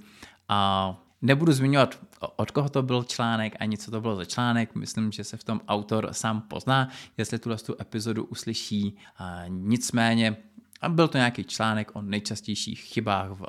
a 0.49 1.03
Nebudu 1.21 1.51
zmiňovat, 1.51 1.99
od 2.35 2.51
koho 2.51 2.69
to 2.69 2.81
byl 2.81 3.03
článek, 3.03 3.55
ani 3.59 3.77
co 3.77 3.91
to 3.91 4.01
bylo 4.01 4.15
za 4.15 4.25
článek. 4.25 4.75
Myslím, 4.75 5.11
že 5.11 5.23
se 5.23 5.37
v 5.37 5.43
tom 5.43 5.61
autor 5.67 6.09
sám 6.11 6.41
pozná, 6.41 6.89
jestli 7.17 7.39
tuhle 7.39 7.57
tu 7.57 7.75
epizodu 7.81 8.25
uslyší. 8.25 8.97
Nicméně 9.47 10.37
byl 10.87 11.07
to 11.07 11.17
nějaký 11.17 11.43
článek 11.43 11.91
o 11.95 12.01
nejčastějších 12.01 12.79
chybách 12.79 13.29
v, 13.29 13.41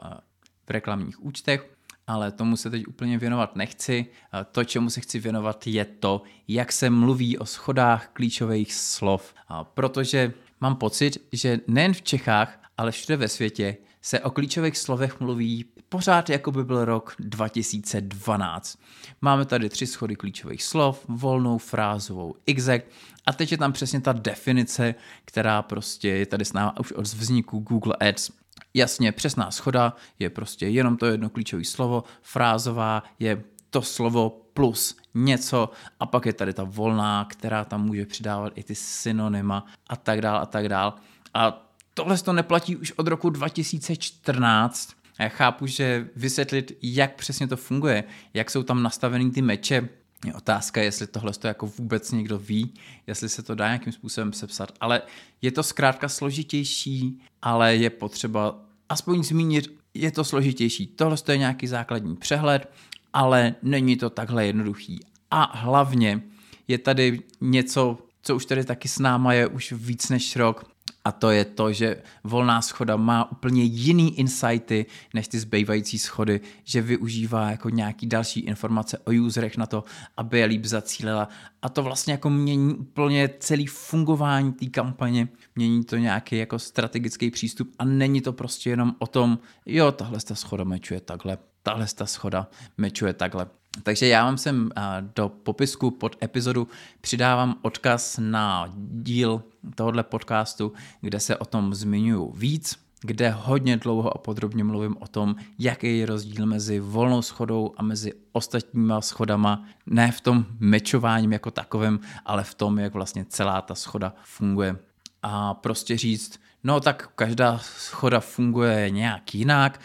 v 0.66 0.70
reklamních 0.70 1.24
účtech 1.24 1.78
ale 2.08 2.32
tomu 2.32 2.56
se 2.56 2.70
teď 2.70 2.86
úplně 2.86 3.18
věnovat 3.18 3.56
nechci. 3.56 4.06
To, 4.52 4.64
čemu 4.64 4.90
se 4.90 5.00
chci 5.00 5.18
věnovat, 5.18 5.66
je 5.66 5.84
to, 5.84 6.22
jak 6.48 6.72
se 6.72 6.90
mluví 6.90 7.38
o 7.38 7.46
schodách 7.46 8.10
klíčových 8.12 8.74
slov. 8.74 9.34
Protože 9.62 10.32
mám 10.60 10.76
pocit, 10.76 11.18
že 11.32 11.60
nejen 11.66 11.94
v 11.94 12.02
Čechách, 12.02 12.57
ale 12.78 12.90
všude 12.90 13.16
ve 13.16 13.28
světě 13.28 13.76
se 14.02 14.20
o 14.20 14.30
klíčových 14.30 14.78
slovech 14.78 15.20
mluví 15.20 15.64
pořád 15.88 16.30
jako 16.30 16.52
by 16.52 16.64
byl 16.64 16.84
rok 16.84 17.14
2012. 17.18 18.78
Máme 19.20 19.44
tady 19.44 19.68
tři 19.68 19.86
schody 19.86 20.16
klíčových 20.16 20.62
slov, 20.62 21.04
volnou, 21.08 21.58
frázovou, 21.58 22.34
exact 22.46 22.84
a 23.26 23.32
teď 23.32 23.52
je 23.52 23.58
tam 23.58 23.72
přesně 23.72 24.00
ta 24.00 24.12
definice, 24.12 24.94
která 25.24 25.62
prostě 25.62 26.08
je 26.08 26.26
tady 26.26 26.44
s 26.44 26.52
námi 26.52 26.72
už 26.80 26.92
od 26.92 27.06
vzniku 27.06 27.58
Google 27.58 27.96
Ads. 28.08 28.30
Jasně, 28.74 29.12
přesná 29.12 29.50
schoda 29.50 29.96
je 30.18 30.30
prostě 30.30 30.68
jenom 30.68 30.96
to 30.96 31.06
jedno 31.06 31.30
klíčové 31.30 31.64
slovo, 31.64 32.04
frázová 32.22 33.02
je 33.18 33.42
to 33.70 33.82
slovo 33.82 34.30
plus 34.52 34.96
něco 35.14 35.70
a 36.00 36.06
pak 36.06 36.26
je 36.26 36.32
tady 36.32 36.52
ta 36.52 36.64
volná, 36.64 37.24
která 37.24 37.64
tam 37.64 37.84
může 37.84 38.06
přidávat 38.06 38.52
i 38.56 38.62
ty 38.62 38.74
synonyma 38.74 39.66
a 39.88 39.96
tak 39.96 40.20
dál 40.20 40.36
a 40.36 40.46
tak 40.46 40.68
dál. 40.68 40.94
A 41.34 41.67
tohle 41.98 42.18
to 42.18 42.32
neplatí 42.32 42.76
už 42.76 42.92
od 42.92 43.08
roku 43.08 43.30
2014, 43.30 44.90
A 45.18 45.22
já 45.22 45.28
chápu, 45.28 45.66
že 45.66 46.08
vysvětlit, 46.16 46.78
jak 46.82 47.14
přesně 47.14 47.48
to 47.48 47.56
funguje, 47.56 48.04
jak 48.34 48.50
jsou 48.50 48.62
tam 48.62 48.82
nastaveny 48.82 49.30
ty 49.30 49.42
meče, 49.42 49.88
je 50.26 50.34
otázka, 50.34 50.82
jestli 50.82 51.06
tohle 51.06 51.32
to 51.32 51.46
jako 51.46 51.66
vůbec 51.66 52.12
někdo 52.12 52.38
ví, 52.38 52.74
jestli 53.06 53.28
se 53.28 53.42
to 53.42 53.54
dá 53.54 53.66
nějakým 53.66 53.92
způsobem 53.92 54.32
sepsat, 54.32 54.72
ale 54.80 55.02
je 55.42 55.50
to 55.52 55.62
zkrátka 55.62 56.08
složitější, 56.08 57.20
ale 57.42 57.76
je 57.76 57.90
potřeba 57.90 58.58
aspoň 58.88 59.24
zmínit, 59.24 59.78
je 59.94 60.10
to 60.10 60.24
složitější. 60.24 60.86
Tohle 60.86 61.16
je 61.28 61.38
nějaký 61.38 61.66
základní 61.66 62.16
přehled, 62.16 62.72
ale 63.12 63.54
není 63.62 63.96
to 63.96 64.10
takhle 64.10 64.46
jednoduchý. 64.46 65.00
A 65.30 65.58
hlavně 65.58 66.22
je 66.68 66.78
tady 66.78 67.20
něco, 67.40 67.98
co 68.22 68.36
už 68.36 68.46
tady 68.46 68.64
taky 68.64 68.88
s 68.88 68.98
náma 68.98 69.32
je 69.32 69.46
už 69.46 69.72
víc 69.72 70.08
než 70.08 70.36
rok, 70.36 70.64
a 71.04 71.12
to 71.12 71.30
je 71.30 71.44
to, 71.44 71.72
že 71.72 72.02
volná 72.24 72.62
schoda 72.62 72.96
má 72.96 73.32
úplně 73.32 73.62
jiný 73.62 74.18
insighty 74.18 74.86
než 75.14 75.28
ty 75.28 75.38
zbývající 75.38 75.98
schody, 75.98 76.40
že 76.64 76.82
využívá 76.82 77.50
jako 77.50 77.70
nějaký 77.70 78.06
další 78.06 78.40
informace 78.40 78.98
o 78.98 79.10
userech 79.10 79.56
na 79.56 79.66
to, 79.66 79.84
aby 80.16 80.38
je 80.38 80.44
líp 80.44 80.64
zacílila. 80.64 81.28
A 81.62 81.68
to 81.68 81.82
vlastně 81.82 82.12
jako 82.12 82.30
mění 82.30 82.74
úplně 82.74 83.30
celý 83.38 83.66
fungování 83.66 84.52
té 84.52 84.66
kampaně, 84.66 85.28
mění 85.56 85.84
to 85.84 85.96
nějaký 85.96 86.38
jako 86.38 86.58
strategický 86.58 87.30
přístup 87.30 87.70
a 87.78 87.84
není 87.84 88.20
to 88.20 88.32
prostě 88.32 88.70
jenom 88.70 88.94
o 88.98 89.06
tom, 89.06 89.38
jo, 89.66 89.92
tahle 89.92 90.18
ta 90.20 90.34
schoda 90.34 90.64
mečuje 90.64 91.00
takhle, 91.00 91.38
tahle 91.68 91.86
ta 91.94 92.06
schoda 92.06 92.48
mečuje 92.78 93.12
takhle. 93.12 93.46
Takže 93.82 94.06
já 94.06 94.24
vám 94.24 94.38
sem 94.38 94.70
do 95.14 95.28
popisku 95.28 95.90
pod 95.90 96.16
epizodu 96.22 96.68
přidávám 97.00 97.58
odkaz 97.62 98.18
na 98.22 98.72
díl 98.78 99.42
tohohle 99.74 100.02
podcastu, 100.02 100.72
kde 101.00 101.20
se 101.20 101.36
o 101.36 101.44
tom 101.44 101.74
zmiňuju 101.74 102.32
víc, 102.32 102.78
kde 103.00 103.30
hodně 103.30 103.76
dlouho 103.76 104.14
a 104.14 104.18
podrobně 104.18 104.64
mluvím 104.64 104.96
o 105.00 105.06
tom, 105.06 105.36
jaký 105.58 105.98
je 105.98 106.06
rozdíl 106.06 106.46
mezi 106.46 106.80
volnou 106.80 107.22
schodou 107.22 107.74
a 107.76 107.82
mezi 107.82 108.12
ostatníma 108.32 109.00
schodama, 109.00 109.64
ne 109.86 110.12
v 110.12 110.20
tom 110.20 110.46
mečováním 110.58 111.32
jako 111.32 111.50
takovém, 111.50 112.00
ale 112.24 112.44
v 112.44 112.54
tom, 112.54 112.78
jak 112.78 112.94
vlastně 112.94 113.24
celá 113.24 113.62
ta 113.62 113.74
schoda 113.74 114.14
funguje. 114.22 114.76
A 115.22 115.54
prostě 115.54 115.96
říct, 115.96 116.40
No 116.68 116.80
tak 116.80 117.10
každá 117.14 117.58
schoda 117.58 118.20
funguje 118.20 118.90
nějak 118.90 119.34
jinak, 119.34 119.80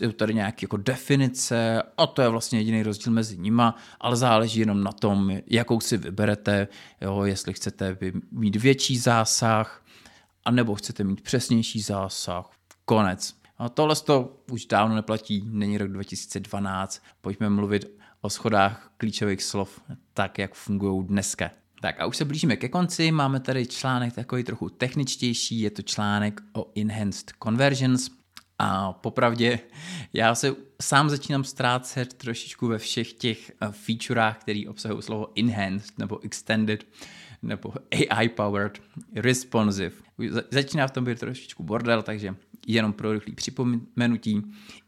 je 0.00 0.12
tady 0.12 0.34
nějaké 0.34 0.64
jako 0.64 0.76
definice 0.76 1.82
a 1.96 2.06
to 2.06 2.22
je 2.22 2.28
vlastně 2.28 2.58
jediný 2.58 2.82
rozdíl 2.82 3.12
mezi 3.12 3.38
nima, 3.38 3.76
ale 4.00 4.16
záleží 4.16 4.60
jenom 4.60 4.82
na 4.82 4.92
tom, 4.92 5.32
jakou 5.46 5.80
si 5.80 5.96
vyberete, 5.96 6.68
jo, 7.00 7.22
jestli 7.22 7.52
chcete 7.52 7.96
mít 8.30 8.56
větší 8.56 8.98
zásah, 8.98 9.84
anebo 10.44 10.74
chcete 10.74 11.04
mít 11.04 11.20
přesnější 11.20 11.80
zásah, 11.80 12.50
konec. 12.84 13.34
A 13.56 13.68
tohle 13.68 13.96
to 13.96 14.42
už 14.50 14.66
dávno 14.66 14.94
neplatí, 14.94 15.44
není 15.46 15.78
rok 15.78 15.88
2012, 15.88 17.02
pojďme 17.20 17.50
mluvit 17.50 17.86
o 18.20 18.30
schodách 18.30 18.90
klíčových 18.96 19.42
slov 19.42 19.80
tak, 20.14 20.38
jak 20.38 20.54
fungují 20.54 21.06
dneska. 21.06 21.50
Tak 21.80 22.00
a 22.00 22.06
už 22.06 22.16
se 22.16 22.24
blížíme 22.24 22.56
ke 22.56 22.68
konci, 22.68 23.12
máme 23.12 23.40
tady 23.40 23.66
článek 23.66 24.14
takový 24.14 24.44
trochu 24.44 24.68
techničtější, 24.68 25.60
je 25.60 25.70
to 25.70 25.82
článek 25.82 26.40
o 26.52 26.72
Enhanced 26.76 27.32
Conversions 27.42 28.10
a 28.58 28.92
popravdě 28.92 29.58
já 30.12 30.34
se 30.34 30.54
sám 30.82 31.10
začínám 31.10 31.44
ztrácet 31.44 32.14
trošičku 32.14 32.66
ve 32.66 32.78
všech 32.78 33.12
těch 33.12 33.50
eh, 33.50 33.68
featurách, 33.70 34.38
který 34.38 34.68
obsahují 34.68 35.02
slovo 35.02 35.28
Enhanced 35.38 35.98
nebo 35.98 36.24
Extended 36.24 36.86
nebo 37.42 37.72
AI 38.10 38.28
powered, 38.28 38.82
responsive. 39.14 39.92
Začíná 40.50 40.86
v 40.86 40.90
tom 40.90 41.04
být 41.04 41.18
trošičku 41.18 41.62
bordel, 41.62 42.02
takže 42.02 42.34
jenom 42.66 42.92
pro 42.92 43.12
rychlý 43.12 43.34
připomenutí. 43.34 44.42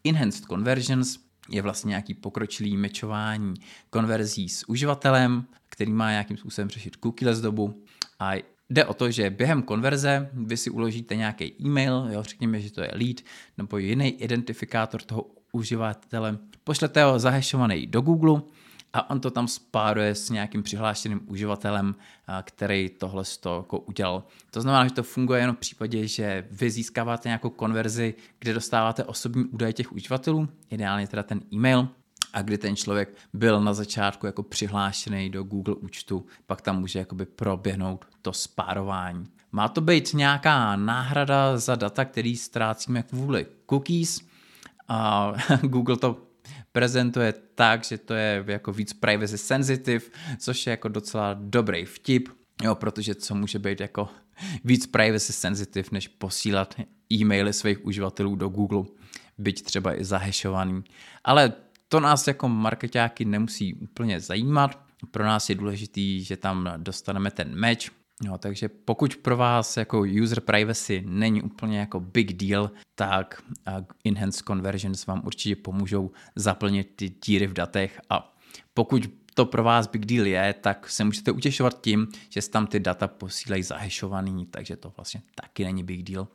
Enhanced 0.05 0.45
Conversions 0.45 1.30
je 1.51 1.63
vlastně 1.63 1.89
nějaký 1.89 2.15
pokročilý 2.15 2.77
mečování 2.77 3.55
konverzí 3.91 4.49
s 4.49 4.69
uživatelem, 4.69 5.45
který 5.69 5.93
má 5.93 6.11
nějakým 6.11 6.37
způsobem 6.37 6.69
řešit 6.69 6.97
cookieless 6.97 7.41
dobu. 7.41 7.83
A 8.21 8.33
Jde 8.71 8.85
o 8.85 8.95
to, 8.95 9.11
že 9.11 9.31
během 9.31 9.63
konverze 9.63 10.31
vy 10.33 10.57
si 10.57 10.71
uložíte 10.71 11.17
nějaký 11.17 11.53
e-mail, 11.61 12.09
jo, 12.13 12.23
řekněme, 12.23 12.61
že 12.61 12.73
to 12.73 12.81
je 12.81 12.91
lead, 12.95 13.17
nebo 13.59 13.79
jiný 13.79 14.09
identifikátor 14.09 15.03
toho 15.03 15.27
uživatele, 15.53 16.39
pošlete 16.65 17.05
ho 17.05 17.19
zahešovaný 17.19 17.87
do 17.87 18.01
Google 18.01 18.43
a 18.93 19.11
on 19.11 19.21
to 19.21 19.31
tam 19.31 19.49
spáruje 19.49 20.15
s 20.15 20.31
nějakým 20.31 20.63
přihlášeným 20.63 21.21
uživatelem, 21.27 21.95
který 22.43 22.89
tohle 22.89 23.25
jako 23.47 23.79
udělal. 23.79 24.25
To 24.51 24.61
znamená, 24.61 24.85
že 24.85 24.95
to 24.95 25.03
funguje 25.03 25.41
jenom 25.41 25.57
v 25.57 25.59
případě, 25.59 26.07
že 26.07 26.47
vy 26.51 26.71
získáváte 26.71 27.29
nějakou 27.29 27.51
konverzi, 27.51 28.15
kde 28.39 28.55
dostáváte 28.55 29.05
osobní 29.05 29.45
údaje 29.45 29.73
těch 29.73 29.93
uživatelů, 29.93 30.49
ideálně 30.71 31.07
teda 31.07 31.23
ten 31.23 31.41
e-mail, 31.53 31.89
a 32.33 32.43
kdy 32.43 32.59
ten 32.59 32.77
člověk 32.77 33.17
byl 33.33 33.61
na 33.61 33.75
začátku 33.75 34.27
jako 34.27 34.43
přihlášený 34.43 35.31
do 35.31 35.43
Google 35.43 35.75
účtu, 35.75 36.27
pak 36.47 36.61
tam 36.61 36.81
může 36.81 36.99
jakoby 36.99 37.27
proběhnout 37.27 38.05
to 38.23 38.33
spárování. 38.33 39.27
Má 39.53 39.69
to 39.69 39.81
být 39.81 40.15
nějaká 40.15 40.77
náhrada 40.77 41.59
za 41.59 41.75
data, 41.75 42.05
který 42.05 42.37
ztrácíme 42.37 43.03
kvůli 43.03 43.47
cookies 43.71 44.21
a 44.89 45.33
Google 45.63 45.97
to 45.97 46.30
prezentuje 46.73 47.35
tak, 47.55 47.85
že 47.85 47.99
to 47.99 48.15
je 48.15 48.45
jako 48.47 48.73
víc 48.73 48.93
privacy 48.93 49.39
sensitive, 49.39 50.05
což 50.39 50.67
je 50.67 50.71
jako 50.71 50.89
docela 50.89 51.37
dobrý 51.39 51.85
vtip, 51.85 52.29
jo, 52.63 52.75
protože 52.75 53.15
co 53.15 53.35
může 53.35 53.59
být 53.59 53.81
jako 53.81 54.09
víc 54.65 54.87
privacy 54.87 55.33
sensitive, 55.33 55.89
než 55.93 56.09
posílat 56.09 56.75
e-maily 57.13 57.53
svých 57.53 57.85
uživatelů 57.85 58.37
do 58.37 58.49
Google, 58.49 58.85
byť 59.39 59.63
třeba 59.63 60.01
i 60.01 60.05
zahešovaný. 60.05 60.85
Ale 61.25 61.53
to 61.89 62.01
nás 62.01 62.27
jako 62.27 62.49
marketáky 62.49 63.25
nemusí 63.25 63.75
úplně 63.75 64.21
zajímat. 64.21 64.79
Pro 65.11 65.25
nás 65.25 65.49
je 65.49 65.55
důležitý, 65.55 66.25
že 66.25 66.37
tam 66.37 66.69
dostaneme 66.77 67.31
ten 67.31 67.61
match, 67.61 68.00
No, 68.25 68.39
takže 68.39 68.69
pokud 68.69 69.17
pro 69.17 69.37
vás 69.37 69.77
jako 69.77 70.03
user 70.23 70.41
privacy 70.41 71.05
není 71.07 71.43
úplně 71.43 71.79
jako 71.79 72.01
big 72.01 72.33
deal, 72.33 72.71
tak 72.95 73.43
Enhanced 74.05 74.47
Conversions 74.47 75.07
vám 75.07 75.23
určitě 75.25 75.57
pomůžou 75.57 76.11
zaplnit 76.37 76.93
ty 76.97 77.09
díry 77.25 77.47
v 77.47 77.53
datech 77.53 78.01
a 78.11 78.37
pokud 78.75 79.11
to 79.35 79.47
pro 79.47 79.65
vás 79.65 79.87
big 79.87 80.07
deal 80.07 80.27
je, 80.27 80.55
tak 80.61 80.91
se 80.91 81.05
můžete 81.05 81.33
utěšovat 81.33 81.81
tím, 81.81 82.09
že 82.29 82.43
se 82.43 82.51
tam 82.51 82.67
ty 82.67 82.81
data 82.81 83.09
posílají 83.09 83.63
zahešovaný, 83.63 84.47
takže 84.47 84.77
to 84.77 84.93
vlastně 84.97 85.23
taky 85.35 85.65
není 85.65 85.85
big 85.85 86.03
deal. 86.03 86.29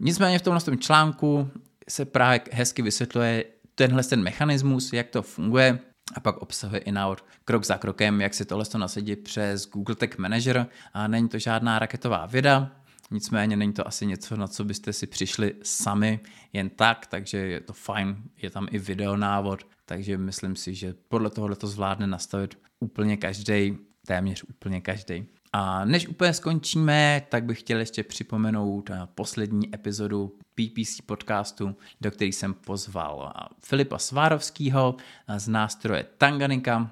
Nicméně 0.00 0.38
v 0.38 0.42
tomhle 0.42 0.76
článku 0.76 1.50
se 1.88 2.04
právě 2.04 2.40
hezky 2.52 2.82
vysvětluje 2.82 3.44
tenhle 3.74 4.04
ten 4.04 4.22
mechanismus, 4.22 4.92
jak 4.92 5.10
to 5.10 5.22
funguje, 5.22 5.78
a 6.14 6.20
pak 6.20 6.36
obsahuje 6.36 6.80
i 6.80 6.92
návod 6.92 7.24
krok 7.44 7.64
za 7.64 7.78
krokem, 7.78 8.20
jak 8.20 8.34
si 8.34 8.44
tohle 8.44 8.64
nasadit 8.78 9.16
přes 9.16 9.68
Google 9.68 9.94
Tag 9.94 10.18
Manager. 10.18 10.66
A 10.92 11.08
není 11.08 11.28
to 11.28 11.38
žádná 11.38 11.78
raketová 11.78 12.26
věda, 12.26 12.70
nicméně 13.10 13.56
není 13.56 13.72
to 13.72 13.88
asi 13.88 14.06
něco, 14.06 14.36
na 14.36 14.48
co 14.48 14.64
byste 14.64 14.92
si 14.92 15.06
přišli 15.06 15.54
sami 15.62 16.20
jen 16.52 16.70
tak, 16.70 17.06
takže 17.06 17.38
je 17.38 17.60
to 17.60 17.72
fajn, 17.72 18.16
je 18.42 18.50
tam 18.50 18.66
i 18.70 18.78
video 18.78 19.16
návod, 19.16 19.66
takže 19.84 20.18
myslím 20.18 20.56
si, 20.56 20.74
že 20.74 20.94
podle 21.08 21.30
tohohle 21.30 21.56
to 21.56 21.66
zvládne 21.66 22.06
nastavit 22.06 22.58
úplně 22.80 23.16
každý, 23.16 23.78
téměř 24.06 24.42
úplně 24.42 24.80
každý. 24.80 25.26
A 25.56 25.84
než 25.84 26.08
úplně 26.08 26.32
skončíme, 26.32 27.22
tak 27.28 27.44
bych 27.44 27.60
chtěl 27.60 27.78
ještě 27.78 28.02
připomenout 28.02 28.90
eh, 28.90 29.00
poslední 29.14 29.74
epizodu 29.74 30.32
PPC 30.54 31.00
podcastu, 31.06 31.76
do 32.00 32.10
který 32.10 32.32
jsem 32.32 32.54
pozval 32.54 33.32
eh, 33.36 33.54
Filipa 33.60 33.98
Svárovského 33.98 34.96
eh, 35.28 35.40
z 35.40 35.48
nástroje 35.48 36.06
Tanganika. 36.18 36.90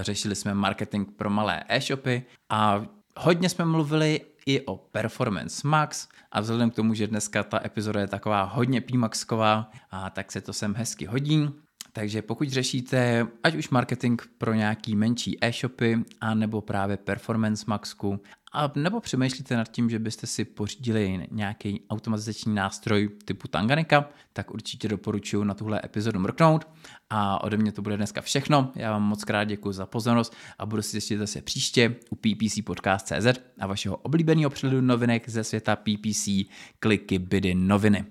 Řešili 0.00 0.36
jsme 0.36 0.54
marketing 0.54 1.08
pro 1.16 1.30
malé 1.30 1.64
e-shopy 1.68 2.22
a 2.48 2.86
hodně 3.16 3.48
jsme 3.48 3.64
mluvili 3.64 4.20
i 4.46 4.60
o 4.60 4.76
Performance 4.76 5.68
Max 5.68 6.08
a 6.32 6.40
vzhledem 6.40 6.70
k 6.70 6.74
tomu, 6.74 6.94
že 6.94 7.06
dneska 7.06 7.42
ta 7.42 7.60
epizoda 7.64 8.00
je 8.00 8.06
taková 8.06 8.42
hodně 8.42 8.80
PMAXková, 8.80 9.70
a 9.90 10.10
tak 10.10 10.32
se 10.32 10.40
to 10.40 10.52
sem 10.52 10.74
hezky 10.74 11.06
hodí. 11.06 11.50
Takže 12.00 12.22
pokud 12.22 12.48
řešíte 12.48 13.26
ať 13.42 13.54
už 13.54 13.70
marketing 13.70 14.22
pro 14.38 14.54
nějaký 14.54 14.96
menší 14.96 15.38
e-shopy, 15.40 15.98
a 16.20 16.34
nebo 16.34 16.60
právě 16.60 16.96
Performance 16.96 17.64
Maxku, 17.66 18.20
a 18.52 18.72
nebo 18.74 19.00
přemýšlíte 19.00 19.56
nad 19.56 19.68
tím, 19.68 19.90
že 19.90 19.98
byste 19.98 20.26
si 20.26 20.44
pořídili 20.44 21.26
nějaký 21.30 21.82
automatizační 21.90 22.54
nástroj 22.54 23.08
typu 23.24 23.48
Tanganika, 23.48 24.08
tak 24.32 24.50
určitě 24.50 24.88
doporučuji 24.88 25.44
na 25.44 25.54
tuhle 25.54 25.80
epizodu 25.84 26.20
mrknout. 26.20 26.68
A 27.10 27.44
ode 27.44 27.56
mě 27.56 27.72
to 27.72 27.82
bude 27.82 27.96
dneska 27.96 28.20
všechno. 28.20 28.72
Já 28.74 28.90
vám 28.90 29.02
moc 29.02 29.24
krát 29.24 29.44
děkuji 29.44 29.72
za 29.72 29.86
pozornost 29.86 30.36
a 30.58 30.66
budu 30.66 30.82
si 30.82 30.92
těšit 30.92 31.18
zase 31.18 31.42
příště 31.42 31.96
u 32.10 32.16
PPC 32.16 32.64
Podcast.cz 32.64 33.40
a 33.60 33.66
vašeho 33.66 33.96
oblíbeného 33.96 34.50
přehledu 34.50 34.86
novinek 34.86 35.28
ze 35.28 35.44
světa 35.44 35.76
PPC, 35.76 36.28
kliky, 36.78 37.18
bydy, 37.18 37.54
noviny. 37.54 38.04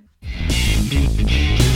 thank 0.90 1.62
you 1.62 1.69